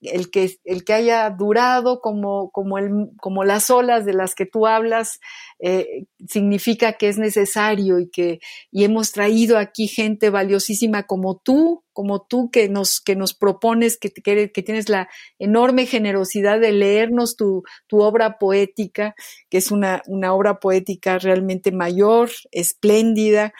[0.00, 4.46] el que el que haya durado como, como, el, como las olas de las que
[4.46, 5.18] tú hablas
[5.58, 8.38] eh, significa que es necesario y que
[8.70, 13.98] y hemos traído aquí gente valiosísima como tú, como tú que nos, que nos propones,
[13.98, 15.08] que, que, que tienes la
[15.40, 19.16] enorme generosidad de leernos tu, tu obra poética,
[19.48, 23.52] que es una, una obra poética realmente mayor, espléndida,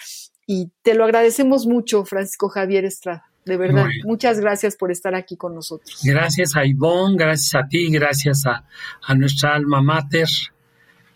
[0.46, 3.29] y te lo agradecemos mucho, Francisco Javier Estrada.
[3.44, 6.00] De verdad, muchas gracias por estar aquí con nosotros.
[6.04, 8.64] Gracias a Ivonne, gracias a ti, gracias a,
[9.02, 10.28] a nuestra alma mater,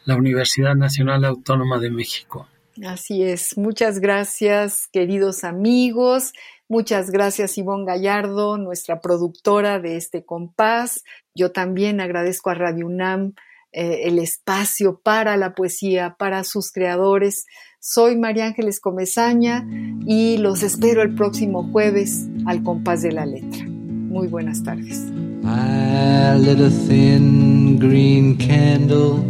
[0.07, 2.49] la Universidad Nacional Autónoma de México.
[2.85, 6.33] Así es, muchas gracias queridos amigos,
[6.67, 11.05] muchas gracias Ivonne Gallardo, nuestra productora de este compás.
[11.37, 13.35] Yo también agradezco a Radio UNAM
[13.77, 17.47] eh, el espacio para la poesía, para sus creadores.
[17.87, 19.69] Soy María Ángeles Comezaña
[20.07, 23.63] y los espero el próximo jueves al compás de la letra.
[23.69, 25.13] Muy buenas tardes.
[25.45, 29.23] I lit a thin green candle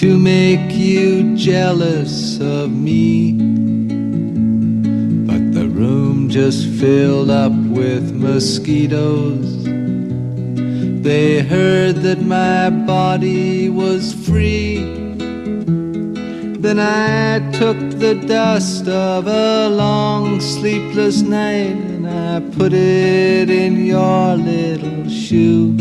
[0.00, 3.32] to make you jealous of me.
[5.26, 9.62] But the room just filled up with mosquitoes.
[11.02, 15.05] They heard that my body was free.
[16.66, 23.86] Then I took the dust of a long sleepless night and I put it in
[23.86, 25.76] your little shoe.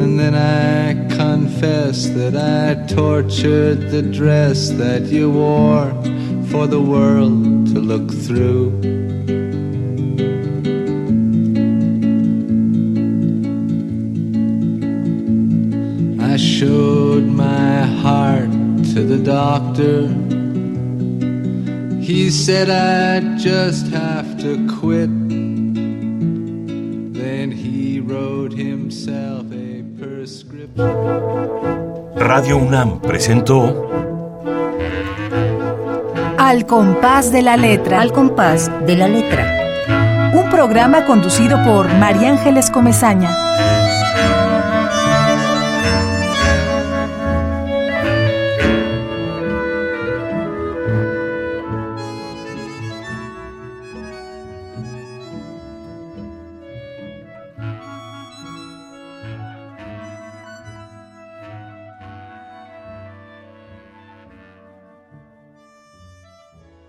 [0.00, 5.90] And then I confessed that I tortured the dress that you wore
[6.50, 8.72] for the world to look through.
[16.18, 18.59] I showed my heart
[19.00, 20.08] to the doctor.
[22.00, 25.10] He said I'd just have to quit.
[27.14, 30.90] Then he wrote himself a prescription.
[32.14, 33.88] Radio UNAM presentó
[36.36, 38.02] Al compás de la letra.
[38.02, 40.32] Al compás de la letra.
[40.34, 43.30] Un programa conducido por María Ángeles Comezaña.